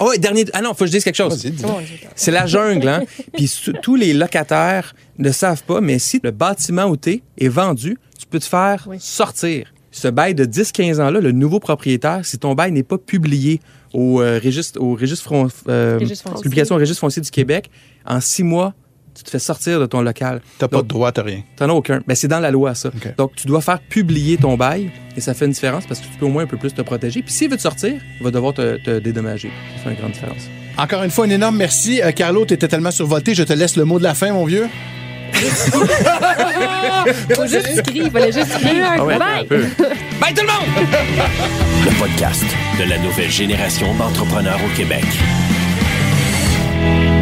[0.01, 0.45] Oh, dernier.
[0.53, 1.47] Ah non, faut que je dise quelque chose.
[2.15, 3.05] C'est la jungle, hein?
[3.35, 3.51] Puis
[3.81, 7.97] tous les locataires ne savent pas, mais si le bâtiment où tu est vendu,
[8.29, 8.97] peux te faire Oui.
[9.01, 9.73] sortir.
[9.91, 13.61] Ce bail de 10-15 ans-là, le nouveau propriétaire, si ton bail n'est pas publié
[13.95, 15.33] au euh, registre, au registre,
[15.69, 17.71] euh, Registre publication au registre foncier du Québec,
[18.07, 18.75] en six mois,
[19.15, 20.43] tu te fais sortir de ton local.
[20.59, 21.43] T'as pas de droit, t'as rien.
[21.57, 22.01] T'en as aucun.
[22.07, 22.91] Ben, c'est dans la loi, ça.
[23.17, 26.13] Donc, tu dois faire publier ton bail et ça fait une différence parce que tu
[26.19, 27.23] peux au moins un peu plus te protéger.
[27.23, 29.51] Puis s'il veut te sortir, il va devoir te, te dédommager.
[29.79, 30.43] Ça fait une grande différence.
[30.77, 32.01] Encore une fois, un énorme merci.
[32.03, 33.35] Euh, Carlo, t'étais tellement survolté.
[33.35, 34.69] Je te laisse le mot de la fin, mon vieux.
[37.35, 38.83] Faut juste crier, il fallait juste crier.
[38.85, 39.47] Ah ouais, Bye!
[39.47, 39.65] peu.
[40.21, 40.89] Bye tout le monde!
[41.85, 42.45] Le podcast
[42.79, 45.05] de la nouvelle génération d'entrepreneurs au Québec.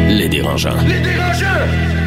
[0.09, 0.77] Les dérangeants.
[0.87, 2.06] Les dérangeants!